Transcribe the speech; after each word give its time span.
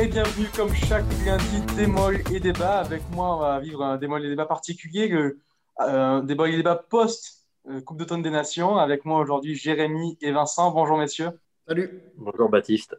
et 0.00 0.06
bienvenue 0.06 0.46
comme 0.54 0.72
chaque 0.72 1.04
lundi 1.26 1.60
démol 1.76 2.22
et 2.32 2.38
débat. 2.38 2.78
Avec 2.78 3.02
moi, 3.10 3.34
on 3.34 3.38
va 3.40 3.58
vivre 3.58 3.82
un 3.82 3.96
démol 3.96 4.24
et 4.24 4.28
débat 4.28 4.46
particulier, 4.46 5.08
le, 5.08 5.40
euh, 5.80 6.18
un 6.18 6.22
démol 6.22 6.50
et 6.50 6.56
débat 6.56 6.76
post 6.76 7.48
euh, 7.68 7.80
Coupe 7.80 7.98
d'automne 7.98 8.22
des 8.22 8.30
Nations. 8.30 8.76
Avec 8.76 9.04
moi 9.04 9.18
aujourd'hui 9.18 9.56
Jérémy 9.56 10.16
et 10.20 10.30
Vincent. 10.30 10.70
Bonjour 10.70 10.98
messieurs. 10.98 11.30
Salut. 11.66 12.00
Bonjour 12.16 12.48
Baptiste. 12.48 12.96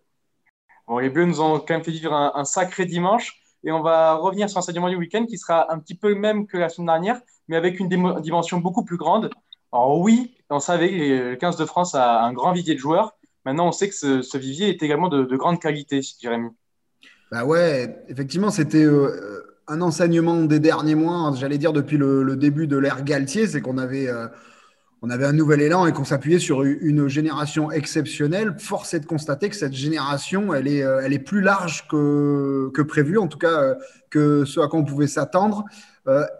Bon, 0.87 0.97
les 0.97 1.09
Bleus 1.09 1.23
nous 1.23 1.39
ont 1.39 1.59
quand 1.59 1.69
même 1.69 1.85
fait 1.85 1.91
vivre 1.91 2.13
un, 2.13 2.33
un 2.35 2.43
sacré 2.43 2.85
dimanche 2.85 3.41
et 3.63 3.71
on 3.71 3.81
va 3.81 4.15
revenir 4.15 4.49
sur 4.49 4.57
un 4.57 4.61
stade 4.61 4.75
du 4.75 4.95
week-end 4.97 5.25
qui 5.25 5.37
sera 5.37 5.71
un 5.71 5.79
petit 5.79 5.95
peu 5.95 6.09
le 6.09 6.15
même 6.15 6.47
que 6.47 6.57
la 6.57 6.67
semaine 6.67 6.87
dernière, 6.87 7.21
mais 7.47 7.55
avec 7.55 7.79
une 7.79 7.87
dimension 7.87 8.57
beaucoup 8.57 8.83
plus 8.83 8.97
grande. 8.97 9.29
Alors 9.71 9.99
oui, 9.99 10.35
on 10.49 10.59
savait 10.59 10.89
que 10.89 11.29
le 11.29 11.35
15 11.37 11.55
de 11.55 11.63
France 11.63 11.95
a 11.95 12.23
un 12.23 12.33
grand 12.33 12.51
vivier 12.51 12.73
de 12.73 12.79
joueurs. 12.79 13.13
Maintenant, 13.45 13.67
on 13.67 13.71
sait 13.71 13.87
que 13.87 13.95
ce, 13.95 14.21
ce 14.21 14.37
vivier 14.37 14.67
est 14.67 14.83
également 14.83 15.07
de, 15.07 15.23
de 15.23 15.37
grande 15.37 15.61
qualité, 15.61 16.01
Jérémy. 16.19 16.49
Bah 17.31 17.45
ouais, 17.45 18.03
effectivement, 18.07 18.49
c'était 18.49 18.83
euh, 18.83 19.43
un 19.67 19.81
enseignement 19.81 20.43
des 20.43 20.59
derniers 20.59 20.95
mois, 20.95 21.31
j'allais 21.35 21.59
dire 21.59 21.73
depuis 21.73 21.97
le, 21.97 22.35
début 22.35 22.65
de 22.65 22.75
l'ère 22.75 23.03
Galtier, 23.03 23.45
c'est 23.45 23.61
qu'on 23.61 23.77
avait, 23.77 24.09
euh, 24.09 24.25
avait 25.07 25.25
un 25.25 25.33
nouvel 25.33 25.61
élan 25.61 25.85
et 25.85 25.93
qu'on 25.93 26.05
s'appuyait 26.05 26.39
sur 26.39 26.63
une 26.63 27.07
génération 27.07 27.69
exceptionnelle. 27.69 28.55
Force 28.57 28.95
est 28.95 29.01
de 29.01 29.05
constater 29.05 29.47
que 29.49 29.55
cette 29.55 29.73
génération, 29.73 30.55
elle 30.55 30.67
est, 30.67 30.81
euh, 30.81 31.01
elle 31.03 31.13
est 31.13 31.19
plus 31.19 31.41
large 31.41 31.87
que, 31.87 32.71
que 32.73 32.81
prévu, 32.81 33.19
en 33.19 33.27
tout 33.27 33.37
cas 33.37 33.75
que 34.09 34.43
ce 34.43 34.59
à 34.59 34.67
quoi 34.67 34.79
on 34.79 34.85
pouvait 34.85 35.07
s'attendre. 35.07 35.65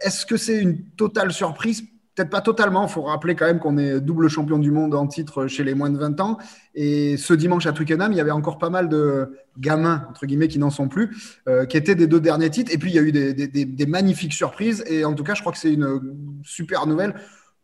Est-ce 0.00 0.26
que 0.26 0.36
c'est 0.36 0.58
une 0.58 0.82
totale 0.96 1.32
surprise? 1.32 1.84
Peut-être 2.14 2.30
pas 2.30 2.40
totalement. 2.40 2.86
Il 2.86 2.90
faut 2.90 3.02
rappeler 3.02 3.34
quand 3.34 3.46
même 3.46 3.60
qu'on 3.60 3.78
est 3.78 4.00
double 4.00 4.28
champion 4.28 4.58
du 4.58 4.70
monde 4.70 4.94
en 4.94 5.06
titre 5.06 5.46
chez 5.46 5.62
les 5.62 5.74
moins 5.74 5.90
de 5.90 5.98
20 5.98 6.20
ans. 6.20 6.38
Et 6.74 7.16
ce 7.16 7.34
dimanche 7.34 7.66
à 7.66 7.72
Twickenham, 7.72 8.12
il 8.12 8.16
y 8.16 8.20
avait 8.20 8.30
encore 8.30 8.58
pas 8.58 8.70
mal 8.70 8.88
de 8.88 9.36
gamins, 9.58 10.06
entre 10.10 10.26
guillemets, 10.26 10.48
qui 10.48 10.58
n'en 10.58 10.70
sont 10.70 10.88
plus, 10.88 11.38
euh, 11.48 11.66
qui 11.66 11.76
étaient 11.76 11.94
des 11.94 12.06
deux 12.06 12.20
derniers 12.20 12.50
titres. 12.50 12.72
Et 12.74 12.78
puis, 12.78 12.90
il 12.90 12.94
y 12.94 12.98
a 12.98 13.02
eu 13.02 13.12
des, 13.12 13.32
des, 13.32 13.46
des, 13.46 13.64
des 13.64 13.86
magnifiques 13.86 14.32
surprises. 14.32 14.84
Et 14.88 15.04
en 15.04 15.14
tout 15.14 15.24
cas, 15.24 15.34
je 15.34 15.40
crois 15.40 15.52
que 15.52 15.58
c'est 15.58 15.72
une 15.72 16.00
super 16.42 16.86
nouvelle 16.86 17.14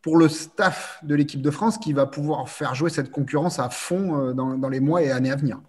pour 0.01 0.17
le 0.17 0.29
staff 0.29 0.99
de 1.03 1.15
l'équipe 1.15 1.41
de 1.41 1.51
France 1.51 1.77
qui 1.77 1.91
va 1.91 2.05
pouvoir 2.05 2.47
faire 2.47 2.73
jouer 2.73 2.89
cette 2.89 3.11
concurrence 3.11 3.59
à 3.59 3.69
fond 3.69 4.17
euh, 4.17 4.33
dans, 4.33 4.57
dans 4.57 4.69
les 4.69 4.79
mois 4.79 5.03
et 5.03 5.11
années 5.11 5.31
à 5.31 5.35
venir. 5.35 5.59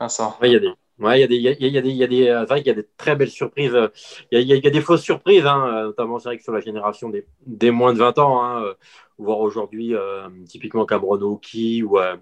Vincent. 0.00 0.36
Ouais, 0.40 0.48
il 0.48 0.52
y 0.54 0.56
a 0.56 0.60
des, 0.60 0.72
ouais, 1.00 1.18
il 1.18 1.20
y 1.20 1.24
a 1.24 1.26
des, 1.26 1.36
il 1.36 1.42
y 1.42 1.48
a, 1.48 1.52
y 1.68 1.78
a 1.78 1.80
des, 1.82 1.90
y 1.90 2.04
a 2.04 2.06
des, 2.06 2.24
c'est 2.26 2.44
vrai 2.46 2.58
qu'il 2.58 2.68
y 2.68 2.70
a 2.70 2.74
des 2.74 2.88
très 2.96 3.16
belles 3.16 3.30
surprises. 3.30 3.72
Il 4.30 4.38
y 4.38 4.52
a, 4.52 4.56
il 4.56 4.60
y 4.60 4.64
y 4.64 4.66
a 4.66 4.70
des 4.70 4.80
fausses 4.80 5.02
surprises, 5.02 5.46
hein, 5.46 5.84
notamment 5.84 6.18
c'est 6.18 6.28
vrai 6.28 6.36
que 6.38 6.42
sur 6.42 6.52
la 6.52 6.60
génération 6.60 7.08
des, 7.08 7.26
des 7.46 7.70
moins 7.70 7.92
de 7.92 7.98
20 7.98 8.18
ans, 8.18 8.42
hein, 8.44 8.74
voir 9.18 9.38
aujourd'hui 9.40 9.94
euh, 9.94 10.28
typiquement 10.48 10.86
Cameron 10.86 11.20
Hawkey 11.20 11.82
ou, 11.82 11.98
euh, 11.98 12.16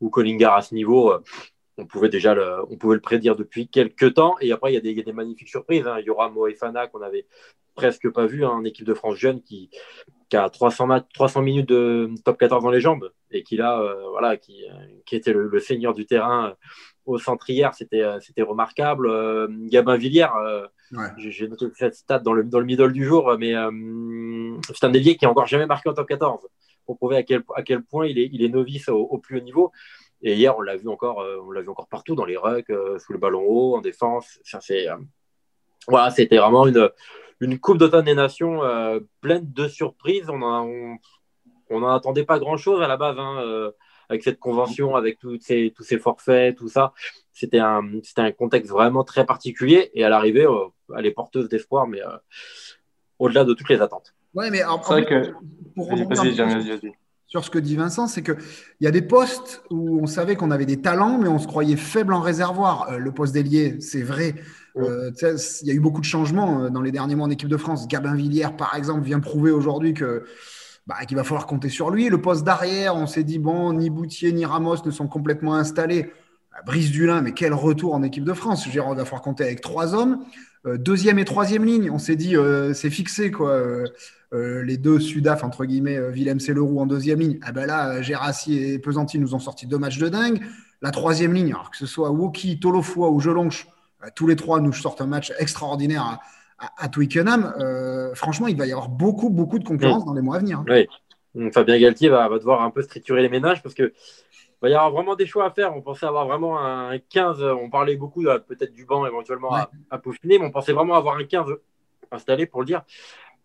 ou 0.00 0.10
Collingar 0.10 0.54
à 0.56 0.62
ce 0.62 0.74
niveau. 0.74 1.12
Euh, 1.12 1.20
on 1.78 1.86
pouvait 1.86 2.08
déjà 2.08 2.34
le, 2.34 2.64
on 2.70 2.76
pouvait 2.76 2.94
le 2.96 3.00
prédire 3.00 3.36
depuis 3.36 3.68
quelques 3.68 4.14
temps. 4.14 4.36
Et 4.40 4.52
après, 4.52 4.72
il 4.72 4.74
y 4.74 4.78
a 4.78 4.80
des, 4.80 4.92
y 4.92 5.00
a 5.00 5.02
des 5.02 5.12
magnifiques 5.12 5.48
surprises. 5.48 5.86
Hein. 5.86 5.96
Il 6.00 6.06
y 6.06 6.10
aura 6.10 6.30
Moefana 6.30 6.86
qu'on 6.86 7.02
avait 7.02 7.26
presque 7.74 8.10
pas 8.12 8.26
vu 8.26 8.44
hein, 8.44 8.50
en 8.50 8.64
équipe 8.64 8.86
de 8.86 8.94
France 8.94 9.16
jeune 9.16 9.42
qui, 9.42 9.70
qui 10.28 10.36
a 10.36 10.48
300, 10.50 10.86
mat- 10.86 11.06
300 11.14 11.42
minutes 11.42 11.68
de 11.68 12.10
top 12.24 12.38
14 12.38 12.62
dans 12.64 12.70
les 12.70 12.80
jambes 12.80 13.10
et 13.30 13.42
qui 13.42 13.56
là, 13.56 13.80
euh, 13.80 14.08
voilà, 14.10 14.36
qui, 14.36 14.64
qui 15.06 15.16
était 15.16 15.32
le, 15.32 15.48
le 15.48 15.60
seigneur 15.60 15.94
du 15.94 16.06
terrain 16.06 16.50
euh, 16.50 16.54
au 17.06 17.18
centre 17.18 17.48
hier. 17.50 17.74
C'était, 17.74 18.02
euh, 18.02 18.18
c'était 18.20 18.42
remarquable. 18.42 19.06
Euh, 19.08 19.46
Gabin 19.50 19.96
Villière, 19.96 20.34
euh, 20.36 20.66
Ouais. 20.92 21.08
j'ai 21.16 21.48
noté 21.48 21.66
cette 21.74 21.94
stat 21.96 22.20
dans 22.20 22.32
le, 22.32 22.44
dans 22.44 22.60
le 22.60 22.66
middle 22.66 22.92
du 22.92 23.04
jour, 23.04 23.34
mais 23.38 23.54
euh, 23.56 23.70
c'est 24.72 24.84
un 24.84 24.90
dévié 24.90 25.16
qui 25.16 25.26
a 25.26 25.30
encore 25.30 25.46
jamais 25.46 25.66
marqué 25.66 25.88
en 25.88 25.94
top 25.94 26.06
14 26.06 26.46
pour 26.86 26.96
prouver 26.98 27.16
à 27.16 27.22
quel, 27.24 27.42
à 27.56 27.62
quel 27.62 27.82
point 27.82 28.06
il 28.06 28.18
est, 28.18 28.28
il 28.32 28.44
est 28.44 28.48
novice 28.48 28.88
au, 28.88 28.98
au 29.00 29.18
plus 29.18 29.38
haut 29.38 29.42
niveau. 29.42 29.72
Et 30.22 30.34
hier, 30.34 30.56
on 30.56 30.60
l'a 30.60 30.76
vu 30.76 30.88
encore, 30.88 31.24
on 31.44 31.50
l'a 31.50 31.62
vu 31.62 31.68
encore 31.68 31.88
partout 31.88 32.14
dans 32.14 32.24
les 32.24 32.36
rucks, 32.36 32.70
sous 32.98 33.12
le 33.12 33.18
ballon 33.18 33.42
haut, 33.44 33.76
en 33.76 33.80
défense. 33.80 34.38
Ça 34.44 34.60
c'est, 34.60 34.86
voilà, 35.88 36.10
c'était 36.10 36.36
vraiment 36.38 36.66
une, 36.66 36.88
une 37.40 37.58
coupe 37.58 37.78
d'automne 37.78 38.04
des 38.04 38.14
nations 38.14 38.60
pleine 39.20 39.50
de 39.52 39.66
surprises. 39.66 40.30
On 40.30 40.40
en, 40.42 40.66
on, 40.68 40.96
on 41.70 41.82
en 41.82 41.88
attendait 41.94 42.24
pas 42.24 42.38
grand 42.38 42.56
chose 42.56 42.80
à 42.82 42.86
la 42.86 42.96
base, 42.96 43.16
hein, 43.18 43.70
avec 44.14 44.22
cette 44.22 44.38
convention, 44.38 44.96
avec 44.96 45.18
toutes 45.18 45.42
ces, 45.42 45.72
tous 45.76 45.82
ces 45.82 45.98
forfaits, 45.98 46.56
tout 46.56 46.68
ça. 46.68 46.92
C'était 47.32 47.58
un, 47.58 47.82
c'était 48.02 48.22
un 48.22 48.32
contexte 48.32 48.70
vraiment 48.70 49.04
très 49.04 49.26
particulier. 49.26 49.90
Et 49.94 50.04
à 50.04 50.08
l'arrivée, 50.08 50.46
euh, 50.46 50.68
elle 50.96 51.06
est 51.06 51.10
porteuse 51.10 51.48
d'espoir, 51.48 51.86
mais 51.86 52.00
euh, 52.00 52.16
au-delà 53.18 53.44
de 53.44 53.54
toutes 53.54 53.68
les 53.68 53.80
attentes. 53.80 54.14
Ouais, 54.34 54.50
mais 54.50 54.64
en, 54.64 54.80
C'est 54.82 54.88
vrai 54.92 55.02
en- 55.02 55.04
que. 55.06 55.32
pour 55.74 55.88
sur 57.26 57.44
ce 57.44 57.50
que 57.50 57.58
dit 57.58 57.74
Vincent, 57.74 58.06
c'est 58.06 58.22
qu'il 58.22 58.36
y 58.80 58.86
a 58.86 58.92
des 58.92 59.02
postes 59.02 59.64
où 59.68 59.98
on 60.00 60.06
savait 60.06 60.36
qu'on 60.36 60.52
avait 60.52 60.66
des 60.66 60.80
talents, 60.80 61.18
mais 61.18 61.26
on 61.26 61.40
se 61.40 61.48
croyait 61.48 61.74
faible 61.76 62.12
en 62.14 62.20
réservoir. 62.20 62.90
Euh, 62.92 62.98
le 62.98 63.10
poste 63.10 63.34
d'ailier, 63.34 63.80
c'est 63.80 64.02
vrai. 64.02 64.36
Euh, 64.76 65.10
Il 65.62 65.66
y 65.66 65.70
a 65.72 65.74
eu 65.74 65.80
beaucoup 65.80 66.00
de 66.00 66.04
changements 66.06 66.62
euh, 66.62 66.70
dans 66.70 66.80
les 66.82 66.92
derniers 66.92 67.16
mois 67.16 67.26
en 67.26 67.30
équipe 67.30 67.48
de 67.48 67.56
France. 67.56 67.88
Gabin 67.88 68.14
Villière, 68.14 68.56
par 68.56 68.76
exemple, 68.76 69.02
vient 69.04 69.18
prouver 69.18 69.50
aujourd'hui 69.50 69.94
que 69.94 70.24
bah, 70.86 70.96
qu'il 71.06 71.16
va 71.16 71.24
falloir 71.24 71.46
compter 71.46 71.68
sur 71.68 71.90
lui. 71.90 72.08
Le 72.08 72.20
poste 72.20 72.44
d'arrière, 72.44 72.96
on 72.96 73.06
s'est 73.06 73.24
dit, 73.24 73.38
bon, 73.38 73.72
ni 73.72 73.90
Boutier 73.90 74.32
ni 74.32 74.44
Ramos 74.44 74.84
ne 74.84 74.90
sont 74.90 75.08
complètement 75.08 75.54
installés. 75.54 76.12
Bah, 76.52 76.58
Brice 76.66 76.90
Dulin, 76.90 77.22
mais 77.22 77.32
quel 77.32 77.54
retour 77.54 77.94
en 77.94 78.02
équipe 78.02 78.24
de 78.24 78.32
France. 78.32 78.66
On 78.66 78.94
va 78.94 79.04
falloir 79.04 79.22
compter 79.22 79.44
avec 79.44 79.60
trois 79.60 79.94
hommes. 79.94 80.24
Euh, 80.66 80.78
deuxième 80.78 81.18
et 81.18 81.24
troisième 81.24 81.64
ligne, 81.64 81.90
on 81.90 81.98
s'est 81.98 82.16
dit, 82.16 82.36
euh, 82.36 82.72
c'est 82.74 82.90
fixé, 82.90 83.30
quoi. 83.30 83.50
Euh, 84.32 84.64
les 84.64 84.78
deux 84.78 84.98
Sudaf, 84.98 85.44
entre 85.44 85.64
guillemets, 85.64 86.10
Willem 86.10 86.38
Leroux 86.48 86.80
en 86.80 86.86
deuxième 86.86 87.20
ligne. 87.20 87.38
Ah 87.42 87.52
ben 87.52 87.66
là, 87.66 88.02
Gérassi 88.02 88.58
et 88.58 88.78
Pesanti 88.80 89.20
nous 89.20 89.36
ont 89.36 89.38
sorti 89.38 89.66
deux 89.66 89.78
matchs 89.78 89.98
de 89.98 90.08
dingue. 90.08 90.40
La 90.84 90.90
troisième 90.90 91.32
ligne, 91.32 91.52
alors 91.54 91.70
que 91.70 91.78
ce 91.78 91.86
soit 91.86 92.10
Woki, 92.10 92.60
Tolofoa 92.60 93.10
ou 93.10 93.18
Jelonche, 93.18 93.66
euh, 94.04 94.08
tous 94.14 94.26
les 94.26 94.36
trois 94.36 94.60
nous 94.60 94.72
sortent 94.72 95.00
un 95.00 95.06
match 95.06 95.32
extraordinaire 95.38 96.02
à, 96.02 96.20
à, 96.58 96.84
à 96.84 96.88
Twickenham. 96.88 97.52
Euh, 97.58 98.14
franchement, 98.14 98.46
il 98.46 98.56
va 98.56 98.66
y 98.66 98.72
avoir 98.72 98.88
beaucoup, 98.88 99.30
beaucoup 99.30 99.58
de 99.58 99.64
concurrence 99.64 100.04
dans 100.04 100.14
les 100.14 100.22
mois 100.22 100.36
à 100.36 100.38
venir. 100.40 100.60
hein. 100.60 100.64
Oui. 100.68 100.86
Donc, 101.34 101.52
Fabien 101.52 101.78
Galtier 101.78 102.08
va, 102.08 102.28
va 102.28 102.38
devoir 102.38 102.62
un 102.62 102.70
peu 102.70 102.84
triturer 102.84 103.22
les 103.22 103.28
ménages 103.28 103.62
parce 103.62 103.74
que 103.74 103.92
va 104.62 104.68
y 104.68 104.74
avoir 104.74 104.90
vraiment 104.92 105.14
des 105.16 105.26
choix 105.26 105.46
à 105.46 105.50
faire. 105.50 105.76
On 105.76 105.82
pensait 105.82 106.06
avoir 106.06 106.26
vraiment 106.26 106.58
un 106.60 106.96
15. 106.98 107.42
On 107.42 107.68
parlait 107.70 107.96
beaucoup 107.96 108.22
peut-être 108.22 108.72
du 108.72 108.84
banc 108.86 109.04
éventuellement 109.06 109.50
à, 109.54 109.70
à 109.90 109.98
peaufiner, 109.98 110.38
mais 110.38 110.46
on 110.46 110.50
pensait 110.52 110.72
vraiment 110.72 110.94
avoir 110.94 111.16
un 111.16 111.24
15 111.24 111.46
installé 112.12 112.46
pour 112.46 112.60
le 112.60 112.66
dire 112.66 112.82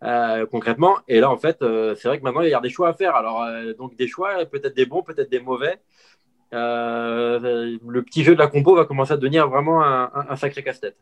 euh, 0.04 0.46
concrètement. 0.46 0.96
Et 1.08 1.20
là, 1.20 1.30
en 1.30 1.36
fait, 1.36 1.60
euh, 1.62 1.94
c'est 1.96 2.08
vrai 2.08 2.18
que 2.18 2.22
maintenant 2.24 2.40
il 2.42 2.48
y 2.50 2.54
a 2.54 2.60
des 2.60 2.70
choix 2.70 2.88
à 2.88 2.92
faire. 2.94 3.16
Alors, 3.16 3.42
euh, 3.42 3.74
donc 3.74 3.96
des 3.96 4.06
choix, 4.06 4.44
peut-être 4.46 4.74
des 4.76 4.86
bons, 4.86 5.02
peut-être 5.02 5.30
des 5.30 5.40
mauvais. 5.40 5.80
Le 6.52 8.00
petit 8.00 8.24
jeu 8.24 8.34
de 8.34 8.38
la 8.38 8.46
compo 8.46 8.74
va 8.74 8.84
commencer 8.84 9.12
à 9.12 9.16
devenir 9.16 9.48
vraiment 9.48 9.82
un, 9.82 10.04
un- 10.14 10.26
un 10.30 10.36
sacré 10.36 10.62
casse-tête. 10.62 10.96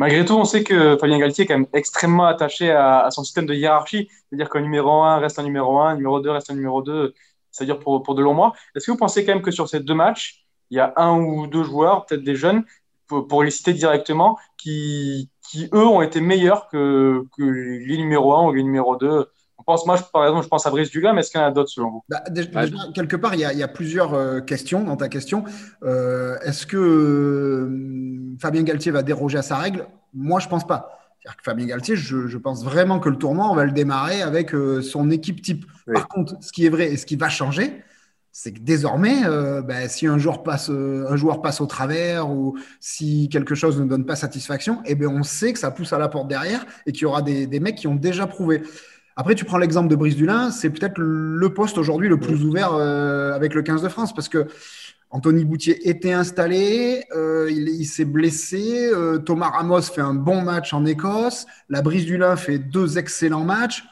Malgré 0.00 0.24
tout, 0.24 0.32
on 0.32 0.46
sait 0.46 0.64
que 0.64 0.96
Fabien 0.98 1.18
Galtier 1.18 1.44
est 1.44 1.46
quand 1.46 1.58
même 1.58 1.66
extrêmement 1.74 2.24
attaché 2.24 2.70
à, 2.70 3.10
son 3.10 3.22
système 3.22 3.44
de 3.44 3.52
hiérarchie. 3.52 4.08
C'est-à-dire 4.08 4.48
qu'un 4.48 4.62
numéro 4.62 5.02
1 5.02 5.18
reste 5.18 5.38
un 5.38 5.42
numéro 5.42 5.78
1, 5.78 5.88
un 5.90 5.96
numéro 5.96 6.20
2 6.20 6.30
reste 6.30 6.50
un 6.50 6.54
numéro 6.54 6.80
2, 6.80 7.12
c'est-à-dire 7.50 7.78
pour, 7.78 8.02
pour 8.02 8.14
de 8.14 8.22
longs 8.22 8.32
mois. 8.32 8.54
Est-ce 8.74 8.86
que 8.86 8.92
vous 8.92 8.96
pensez 8.96 9.26
quand 9.26 9.34
même 9.34 9.42
que 9.42 9.50
sur 9.50 9.68
ces 9.68 9.80
deux 9.80 9.92
matchs, 9.92 10.46
il 10.70 10.78
y 10.78 10.80
a 10.80 10.94
un 10.96 11.20
ou 11.20 11.46
deux 11.48 11.64
joueurs, 11.64 12.06
peut-être 12.06 12.24
des 12.24 12.34
jeunes, 12.34 12.64
pour, 13.08 13.42
les 13.42 13.50
citer 13.50 13.74
directement, 13.74 14.38
qui, 14.56 15.28
qui, 15.42 15.68
eux, 15.74 15.86
ont 15.86 16.00
été 16.00 16.22
meilleurs 16.22 16.68
que, 16.68 17.26
que 17.36 17.42
les 17.42 17.98
numéros 17.98 18.34
1 18.34 18.46
ou 18.46 18.52
les 18.54 18.62
numéros 18.62 18.96
2 18.96 19.28
on 19.60 19.62
pense, 19.62 19.86
Moi, 19.86 19.96
je, 19.96 20.02
par 20.12 20.24
exemple, 20.24 20.44
je 20.44 20.48
pense 20.48 20.66
à 20.66 20.70
Brice 20.70 20.90
mais 20.94 21.20
est-ce 21.20 21.30
qu'il 21.30 21.40
y 21.40 21.44
en 21.44 21.46
a 21.46 21.50
d'autres 21.50 21.70
selon 21.70 21.90
vous? 21.90 22.04
Bah, 22.08 22.22
dé- 22.30 22.48
Ouais. 22.54 22.70
déjà, 22.70 22.76
quelque 22.94 23.16
part, 23.16 23.34
il 23.34 23.40
y 23.40 23.44
a, 23.44 23.52
il 23.52 23.58
y 23.58 23.62
a 23.62 23.68
plusieurs 23.68 24.14
euh, 24.14 24.40
questions 24.40 24.82
dans 24.84 24.96
ta 24.96 25.08
question. 25.08 25.44
Euh, 25.82 26.36
Est-ce 26.44 26.66
que 26.66 26.76
euh, 26.76 28.36
Fabien 28.40 28.62
Galtier 28.62 28.92
va 28.92 29.02
déroger 29.02 29.38
à 29.38 29.42
sa 29.42 29.56
règle? 29.56 29.86
Moi, 30.14 30.40
je 30.40 30.48
pense 30.48 30.66
pas. 30.66 30.98
C'est-à-dire 31.22 31.36
que 31.36 31.42
Fabien 31.44 31.66
Galtier, 31.66 31.96
je, 31.96 32.26
je 32.26 32.38
pense 32.38 32.64
vraiment 32.64 32.98
que 32.98 33.08
le 33.10 33.16
tournoi, 33.16 33.46
on 33.50 33.54
va 33.54 33.64
le 33.64 33.72
démarrer 33.72 34.22
avec 34.22 34.54
euh, 34.54 34.80
son 34.82 35.10
équipe 35.10 35.42
type. 35.42 35.66
Oui. 35.86 35.94
Par 35.94 36.08
contre, 36.08 36.34
ce 36.40 36.50
qui 36.52 36.64
est 36.64 36.70
vrai 36.70 36.90
et 36.92 36.96
ce 36.96 37.04
qui 37.04 37.16
va 37.16 37.28
changer, 37.28 37.84
c'est 38.32 38.52
que 38.52 38.60
désormais, 38.60 39.24
euh, 39.26 39.60
bah, 39.60 39.88
si 39.88 40.06
un 40.06 40.16
joueur, 40.16 40.44
passe, 40.44 40.70
euh, 40.70 41.04
un 41.10 41.16
joueur 41.16 41.42
passe 41.42 41.60
au 41.60 41.66
travers 41.66 42.30
ou 42.30 42.56
si 42.78 43.28
quelque 43.28 43.56
chose 43.56 43.78
ne 43.80 43.84
donne 43.84 44.06
pas 44.06 44.14
satisfaction, 44.16 44.78
eh 44.86 44.94
ben, 44.94 45.08
on 45.08 45.24
sait 45.24 45.52
que 45.52 45.58
ça 45.58 45.72
pousse 45.72 45.92
à 45.92 45.98
la 45.98 46.08
porte 46.08 46.28
derrière 46.28 46.64
et 46.86 46.92
qu'il 46.92 47.02
y 47.02 47.06
aura 47.06 47.22
des, 47.22 47.46
des 47.48 47.58
mecs 47.60 47.74
qui 47.74 47.88
ont 47.88 47.96
déjà 47.96 48.28
prouvé. 48.28 48.62
Après, 49.16 49.34
tu 49.34 49.44
prends 49.44 49.58
l'exemple 49.58 49.88
de 49.88 49.96
Brice 49.96 50.16
Dulin, 50.16 50.50
c'est 50.50 50.70
peut-être 50.70 50.98
le 50.98 51.54
poste 51.54 51.78
aujourd'hui 51.78 52.08
le 52.08 52.18
plus 52.18 52.44
ouvert 52.44 52.74
euh, 52.74 53.32
avec 53.32 53.54
le 53.54 53.62
15 53.62 53.82
de 53.82 53.88
France 53.88 54.14
parce 54.14 54.28
que 54.28 54.46
Anthony 55.10 55.44
Boutier 55.44 55.88
était 55.88 56.12
installé, 56.12 57.04
euh, 57.16 57.50
il, 57.50 57.68
il 57.68 57.84
s'est 57.84 58.04
blessé, 58.04 58.88
euh, 58.92 59.18
Thomas 59.18 59.50
Ramos 59.50 59.82
fait 59.82 60.00
un 60.00 60.14
bon 60.14 60.42
match 60.42 60.72
en 60.72 60.86
Écosse, 60.86 61.46
la 61.68 61.82
Brice 61.82 62.04
Dulin 62.04 62.36
fait 62.36 62.58
deux 62.58 62.98
excellents 62.98 63.44
matchs. 63.44 63.84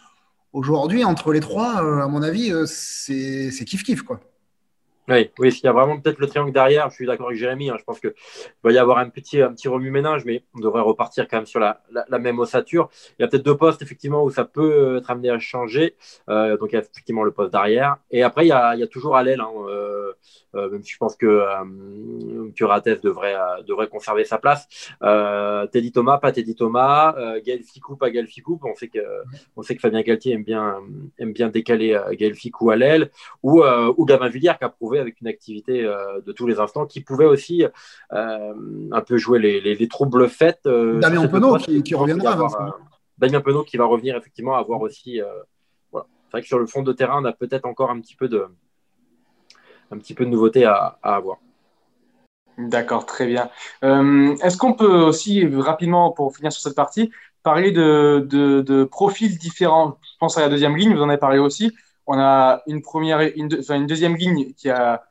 Aujourd'hui, 0.53 1.05
entre 1.05 1.33
les 1.33 1.41
trois, 1.41 2.03
à 2.03 2.09
mon 2.09 2.23
avis, 2.23 2.53
c'est 2.67 3.51
c'est 3.51 3.65
kiff-kiff. 3.65 4.01
quoi. 4.03 4.21
Oui, 5.09 5.31
oui, 5.39 5.51
s'il 5.51 5.65
y 5.65 5.69
a 5.69 5.73
vraiment 5.73 5.99
peut-être 5.99 6.19
le 6.19 6.27
triangle 6.27 6.53
derrière, 6.53 6.91
je 6.91 6.97
suis 6.97 7.07
d'accord 7.07 7.29
avec 7.29 7.39
Jérémy. 7.39 7.71
hein, 7.71 7.77
je 7.79 7.85
pense 7.85 7.99
qu'il 7.99 8.13
va 8.63 8.73
y 8.73 8.77
avoir 8.77 8.99
un 8.99 9.09
petit, 9.09 9.41
un 9.41 9.55
petit 9.55 9.67
remue-ménage, 9.67 10.27
mais 10.27 10.45
on 10.55 10.61
devrait 10.61 10.83
repartir 10.83 11.27
quand 11.29 11.39
même 11.39 11.47
sur 11.47 11.61
la, 11.61 11.81
même 12.19 12.39
ossature. 12.39 12.91
Il 13.19 13.23
y 13.23 13.25
a 13.25 13.29
peut-être 13.29 13.45
deux 13.45 13.57
postes, 13.57 13.81
effectivement, 13.81 14.23
où 14.23 14.29
ça 14.29 14.45
peut 14.45 14.99
être 14.99 15.11
amené 15.11 15.31
à 15.31 15.39
changer. 15.39 15.97
Euh, 16.29 16.59
donc, 16.59 16.73
il 16.73 16.75
y 16.75 16.77
a 16.77 16.81
effectivement 16.81 17.25
le 17.25 17.31
poste 17.31 17.55
d'arrière. 17.55 17.97
Et 18.11 18.23
après, 18.23 18.45
il 18.45 18.49
y 18.49 18.53
a, 18.53 18.87
toujours 18.87 19.17
à. 19.17 19.21
Hein, 19.21 19.51
euh, 19.69 20.13
même 20.55 20.83
si 20.83 20.93
je 20.93 20.99
pense 20.99 21.17
que, 21.17 21.45
que 22.57 23.01
devrait, 23.03 23.37
devrait 23.67 23.89
conserver 23.89 24.25
sa 24.25 24.39
place. 24.39 24.69
Teddy 25.73 25.93
Thomas, 25.93 26.19
pas 26.19 26.33
Teddy 26.33 26.55
Thomas, 26.55 27.15
Gaël 27.45 27.63
Ficou, 27.63 27.97
pas 27.97 28.11
Gaël 28.11 28.27
Ficou. 28.27 28.61
On 28.63 28.75
sait 28.75 28.89
que, 28.89 28.99
on 29.57 29.63
sait 29.63 29.75
que 29.75 29.81
Fabien 29.81 30.03
Galtier 30.03 30.35
aime 30.35 30.45
bien, 30.45 30.81
aime 31.19 31.33
bien 31.33 31.49
décaler 31.49 31.99
Gaël 32.13 32.35
Ficou 32.35 32.71
à 32.71 32.77
l'aile, 32.77 33.11
ou, 33.43 33.63
ou 33.63 34.05
Gavin 34.05 34.29
Villière 34.29 34.59
qui 34.59 34.65
a 34.65 34.69
prouvé 34.69 34.98
avec 34.99 35.21
une 35.21 35.27
activité 35.27 35.83
de 35.83 36.33
tous 36.33 36.47
les 36.47 36.61
instants 36.61 36.87
qui 36.87 37.01
pouvait 37.01 37.25
aussi 37.25 37.65
un 38.11 39.01
peu 39.07 39.17
jouer 39.17 39.39
les, 39.39 39.61
les, 39.61 39.89
troubles 39.89 40.29
faits. 40.29 40.61
Damien 40.65 41.29
Penaud 41.29 41.57
qui, 41.59 41.83
qui 41.83 41.95
reviendra. 41.95 42.49
Damien 43.19 43.41
Penaud 43.41 43.65
qui 43.65 43.77
va 43.77 43.87
revenir 43.87 44.17
effectivement 44.17 44.57
avoir 44.57 44.81
aussi. 44.81 45.21
voilà. 45.93 46.07
C'est 46.25 46.33
vrai 46.33 46.43
que 46.43 46.49
sur 46.49 46.59
le 46.59 46.67
fond 46.67 46.83
de 46.83 46.93
terrain, 46.93 47.23
on 47.23 47.25
a 47.25 47.33
peut-être 47.33 47.67
encore 47.67 47.91
un 47.91 48.01
petit 48.01 48.17
peu 48.17 48.29
de, 48.29 48.47
un 49.91 49.99
petit 49.99 50.15
peu 50.15 50.25
de 50.25 50.31
nouveauté 50.31 50.65
à, 50.65 50.99
avoir. 51.03 51.39
D'accord, 52.59 53.07
très 53.07 53.27
bien. 53.27 53.51
Euh, 53.85 54.35
est-ce 54.43 54.57
qu'on 54.57 54.75
peut 54.75 55.03
aussi, 55.03 55.47
rapidement, 55.47 56.11
pour 56.11 56.37
finir 56.37 56.53
sur 56.53 56.63
cette 56.63 56.75
partie, 56.75 57.13
parler 57.43 57.71
de, 57.71 58.27
de, 58.29 58.85
profils 58.85 59.39
différents? 59.39 59.99
Je 60.03 60.17
pense 60.19 60.37
à 60.39 60.41
la 60.41 60.49
deuxième 60.49 60.77
ligne, 60.77 60.95
vous 60.95 61.03
en 61.03 61.09
avez 61.09 61.19
parlé 61.19 61.39
aussi. 61.39 61.73
On 62.09 62.19
a 62.19 62.63
une, 62.67 62.81
première, 62.81 63.21
une, 63.37 63.49
deuxième 63.49 64.17
ligne 64.17 64.55
qui 64.55 64.71
a, 64.71 65.05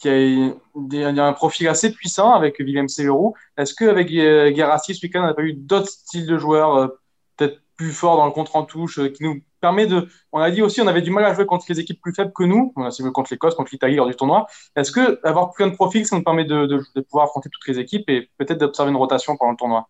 qui 0.00 0.08
a, 0.08 1.08
un 1.08 1.32
profil 1.32 1.68
assez 1.68 1.92
puissant 1.92 2.32
avec 2.32 2.58
Willem 2.58 2.88
Leroux. 2.98 3.34
Est-ce 3.56 3.74
qu'avec 3.74 4.08
Guerassi, 4.08 4.96
ce 4.96 5.06
week-end, 5.06 5.22
on 5.22 5.26
n'a 5.26 5.34
pas 5.34 5.42
eu 5.42 5.52
d'autres 5.52 5.88
styles 5.88 6.26
de 6.26 6.36
joueurs 6.36 6.74
euh, 6.74 6.88
peut-être 7.36 7.60
plus 7.76 7.92
forts 7.92 8.16
dans 8.16 8.26
le 8.26 8.32
contre 8.32 8.56
en 8.56 8.64
touche, 8.64 8.98
euh, 8.98 9.08
qui 9.08 9.22
nous 9.22 9.40
permet 9.60 9.86
de. 9.86 10.08
On 10.32 10.40
a 10.40 10.50
dit 10.50 10.62
aussi, 10.62 10.80
on 10.80 10.88
avait 10.88 11.00
du 11.00 11.12
mal 11.12 11.24
à 11.24 11.32
jouer 11.32 11.46
contre 11.46 11.66
les 11.68 11.78
équipes 11.78 12.00
plus 12.02 12.12
faibles 12.12 12.32
que 12.34 12.42
nous. 12.42 12.72
On 12.74 12.82
a 12.84 12.90
joué 12.90 13.12
contre 13.12 13.32
l'Écosse, 13.32 13.54
contre 13.54 13.70
l'Italie 13.70 13.94
lors 13.94 14.08
du 14.08 14.16
tournoi. 14.16 14.46
Est-ce 14.74 14.90
que 14.90 15.20
avoir 15.24 15.52
plein 15.52 15.68
de 15.68 15.76
profils, 15.76 16.04
ça 16.04 16.16
nous 16.16 16.24
permet 16.24 16.44
de, 16.44 16.82
pouvoir 17.02 17.26
affronter 17.26 17.50
toutes 17.50 17.68
les 17.68 17.78
équipes 17.78 18.08
et 18.10 18.28
peut-être 18.36 18.58
d'observer 18.58 18.90
une 18.90 18.96
rotation 18.96 19.36
pendant 19.36 19.52
le 19.52 19.56
tournoi? 19.56 19.88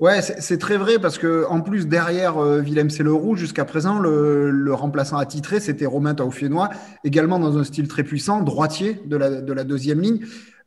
Ouais, 0.00 0.22
c'est 0.22 0.56
très 0.56 0.78
vrai 0.78 0.98
parce 0.98 1.18
que 1.18 1.44
en 1.50 1.60
plus 1.60 1.86
derrière 1.86 2.38
euh, 2.38 2.60
Willem 2.60 2.88
Selleroux, 2.88 3.36
jusqu'à 3.36 3.66
présent, 3.66 3.98
le, 3.98 4.72
remplaçant 4.72 5.18
attitré, 5.18 5.60
c'était 5.60 5.84
Romain 5.84 6.14
Tauffienois, 6.14 6.70
également 7.04 7.38
dans 7.38 7.58
un 7.58 7.64
style 7.64 7.86
très 7.86 8.02
puissant, 8.02 8.40
droitier 8.40 8.98
de 9.04 9.16
la, 9.18 9.42
de 9.42 9.52
la 9.52 9.62
deuxième 9.62 10.00
ligne. 10.00 10.20